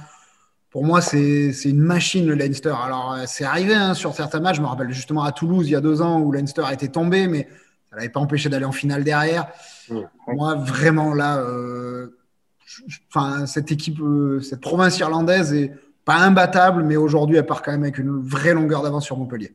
pour 0.71 0.85
moi, 0.85 1.01
c'est 1.01 1.51
une 1.65 1.81
machine, 1.81 2.25
le 2.25 2.33
Leinster. 2.33 2.73
Alors, 2.81 3.13
euh, 3.13 3.23
c'est 3.27 3.43
arrivé 3.43 3.73
hein, 3.73 3.93
sur 3.93 4.13
certains 4.13 4.39
matchs. 4.39 4.55
Je 4.55 4.61
me 4.61 4.67
rappelle 4.67 4.91
justement 4.91 5.23
à 5.23 5.33
Toulouse, 5.33 5.67
il 5.67 5.71
y 5.71 5.75
a 5.75 5.81
deux 5.81 6.01
ans, 6.01 6.21
où 6.21 6.31
Leinster 6.31 6.63
était 6.71 6.87
tombé, 6.87 7.27
mais 7.27 7.47
ça 7.89 7.97
n'avait 7.97 8.09
pas 8.09 8.21
empêché 8.21 8.47
d'aller 8.47 8.65
en 8.65 8.71
finale 8.71 9.03
derrière. 9.03 9.47
Moi, 10.27 10.55
vraiment, 10.55 11.13
là, 11.13 11.39
euh, 11.39 12.17
enfin, 13.09 13.45
cette 13.45 13.69
équipe, 13.69 13.99
euh, 13.99 14.39
cette 14.39 14.61
province 14.61 14.97
irlandaise 14.97 15.53
est 15.53 15.73
pas 16.05 16.15
imbattable, 16.15 16.83
mais 16.83 16.95
aujourd'hui, 16.95 17.35
elle 17.35 17.45
part 17.45 17.61
quand 17.61 17.73
même 17.73 17.83
avec 17.83 17.97
une 17.97 18.21
vraie 18.21 18.53
longueur 18.53 18.81
d'avance 18.81 19.03
sur 19.03 19.17
Montpellier. 19.17 19.53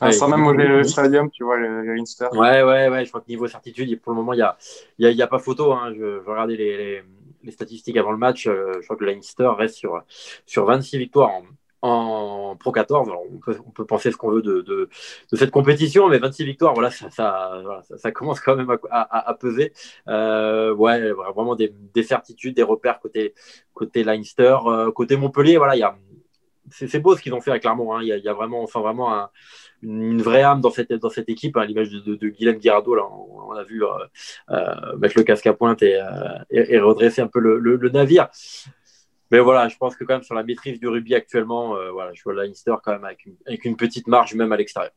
Ouais, 0.00 0.12
sans 0.12 0.28
même 0.28 0.50
le 0.50 0.82
stadium, 0.82 1.30
tu 1.30 1.44
vois, 1.44 1.58
le, 1.58 1.94
Leinster. 1.94 2.28
Ouais, 2.32 2.62
ouais, 2.62 2.88
ouais. 2.88 3.04
Je 3.04 3.10
crois 3.10 3.20
que 3.20 3.28
niveau 3.28 3.46
certitude, 3.48 4.00
pour 4.00 4.12
le 4.12 4.16
moment, 4.16 4.32
il 4.32 4.36
n'y 4.36 4.42
a, 4.42 4.56
y 4.98 5.06
a, 5.06 5.10
y 5.10 5.22
a, 5.22 5.26
pas 5.26 5.38
photo. 5.38 5.74
Hein. 5.74 5.92
Je, 5.94 6.22
je 6.24 6.30
regardais 6.30 6.56
les, 6.56 6.76
les, 6.76 7.02
statistiques 7.50 7.96
avant 7.96 8.12
le 8.12 8.18
match. 8.18 8.46
Euh, 8.46 8.72
je 8.80 8.84
crois 8.84 8.96
que 8.96 9.04
le 9.04 9.12
Leinster 9.12 9.48
reste 9.56 9.76
sur, 9.76 10.02
sur 10.46 10.64
26 10.64 10.98
victoires 10.98 11.30
en, 11.82 12.56
Pro 12.58 12.72
14. 12.72 13.10
on, 13.10 13.38
peut, 13.38 13.58
on, 13.66 13.70
peut, 13.70 13.84
penser 13.84 14.10
ce 14.10 14.16
qu'on 14.16 14.30
veut 14.30 14.40
de, 14.40 14.62
de, 14.62 14.88
cette 15.34 15.50
compétition, 15.50 16.08
mais 16.08 16.18
26 16.18 16.44
victoires, 16.44 16.72
voilà, 16.72 16.90
ça, 16.90 17.10
ça, 17.10 18.12
commence 18.12 18.40
quand 18.40 18.56
même 18.56 18.74
à 18.90 19.36
peser. 19.38 19.72
Euh, 20.08 20.74
ouais, 20.74 21.10
vraiment 21.12 21.54
des, 21.56 21.74
des, 21.92 22.02
certitudes, 22.02 22.56
des 22.56 22.62
repères 22.62 23.00
côté, 23.00 23.34
côté 23.74 24.02
Leinster. 24.02 24.56
Euh, 24.66 24.92
côté 24.92 25.16
Montpellier, 25.16 25.58
voilà, 25.58 25.76
il 25.76 25.80
y 25.80 25.82
a. 25.82 25.94
C'est 26.76 26.98
beau 26.98 27.16
ce 27.16 27.22
qu'ils 27.22 27.32
ont 27.34 27.40
fait 27.40 27.50
avec 27.50 27.62
Clermont. 27.62 27.94
Hein. 27.94 28.00
Il, 28.02 28.08
y 28.08 28.28
a, 28.28 28.32
vraiment, 28.32 28.62
enfin, 28.62 28.80
vraiment 28.80 29.14
un, 29.14 29.30
une 29.82 30.20
vraie 30.20 30.42
âme 30.42 30.60
dans 30.60 30.70
cette, 30.70 30.90
équipe, 31.28 31.56
à 31.56 31.60
hein, 31.60 31.66
l'image 31.66 31.90
de, 31.90 32.00
de, 32.00 32.16
de 32.16 32.28
Guillaume 32.28 32.56
Guirado. 32.56 32.94
Là, 32.96 33.04
on, 33.08 33.52
a 33.52 33.62
vu 33.62 33.84
euh, 33.84 33.88
euh, 34.50 34.96
mettre 34.96 35.16
le 35.16 35.22
casque 35.22 35.46
à 35.46 35.52
pointe 35.52 35.82
et, 35.82 35.96
euh, 35.96 36.84
redresser 36.84 37.22
un 37.22 37.28
peu 37.28 37.38
le, 37.38 37.88
navire. 37.90 38.28
Mais 39.30 39.38
voilà, 39.38 39.68
je 39.68 39.76
pense 39.76 39.94
que 39.94 40.04
quand 40.04 40.14
même 40.14 40.22
sur 40.24 40.34
la 40.34 40.42
maîtrise 40.42 40.80
du 40.80 40.88
rugby 40.88 41.14
actuellement, 41.14 41.76
voilà, 41.92 42.12
je 42.12 42.22
vois 42.22 42.34
Leinster 42.34 42.74
quand 42.82 42.92
même 42.92 43.04
avec 43.04 43.64
une 43.64 43.76
petite 43.76 44.06
marge 44.06 44.34
même 44.34 44.52
à 44.52 44.56
l'extérieur. 44.56 44.92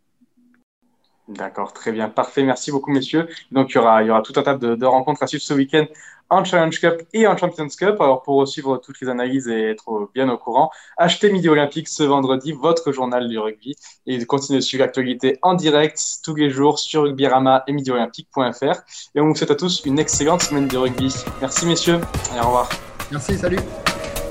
D'accord, 1.28 1.74
très 1.74 1.92
bien, 1.92 2.08
parfait. 2.08 2.44
Merci 2.44 2.72
beaucoup, 2.72 2.92
messieurs. 2.92 3.28
Donc, 3.52 3.72
il 3.72 3.76
y 3.76 3.78
aura, 3.80 4.02
il 4.02 4.08
y 4.08 4.10
aura 4.10 4.22
tout 4.22 4.34
un 4.38 4.44
tas 4.44 4.56
de, 4.56 4.76
de 4.76 4.86
rencontres 4.86 5.24
à 5.24 5.28
suivre 5.28 5.44
ce 5.44 5.54
week-end 5.54 5.86
en 6.30 6.44
Challenge 6.44 6.80
Cup 6.80 7.02
et 7.13 7.28
en 7.28 7.36
Champions 7.38 7.68
Cup. 7.68 8.00
Alors, 8.00 8.22
pour 8.24 8.48
suivre 8.48 8.78
toutes 8.78 9.00
les 9.02 9.10
analyses 9.10 9.48
et 9.48 9.72
être 9.72 10.10
bien 10.13 10.30
au 10.30 10.38
courant, 10.38 10.70
achetez 10.98 11.32
Midi 11.32 11.50
Olympique 11.50 11.88
ce 11.90 12.04
vendredi, 12.04 12.54
votre 12.54 12.92
journal 12.92 13.28
du 13.28 13.40
rugby, 13.40 13.76
et 14.06 14.24
continuez 14.26 14.60
de 14.60 14.63
suivre 14.63 14.84
l'actualité 14.84 15.38
en 15.42 15.54
direct 15.54 16.02
tous 16.24 16.36
les 16.36 16.50
jours 16.50 16.80
sur 16.80 17.04
rugbyrama 17.04 17.63
et 17.68 17.74
midiolympique.fr. 17.74 18.82
Et 19.16 19.20
on 19.20 19.28
vous 19.28 19.36
souhaite 19.36 19.52
à 19.52 19.56
tous 19.56 19.84
une 19.86 20.00
excellente 20.00 20.42
semaine 20.42 20.68
de 20.68 20.78
rugby. 20.78 21.13
Merci, 21.42 21.66
messieurs, 21.66 22.00
et 22.36 22.40
au 22.40 22.46
revoir. 22.46 22.70
Merci, 23.12 23.38
salut. 23.38 23.60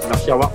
Merci, 0.08 0.30
au 0.30 0.34
revoir. 0.34 0.52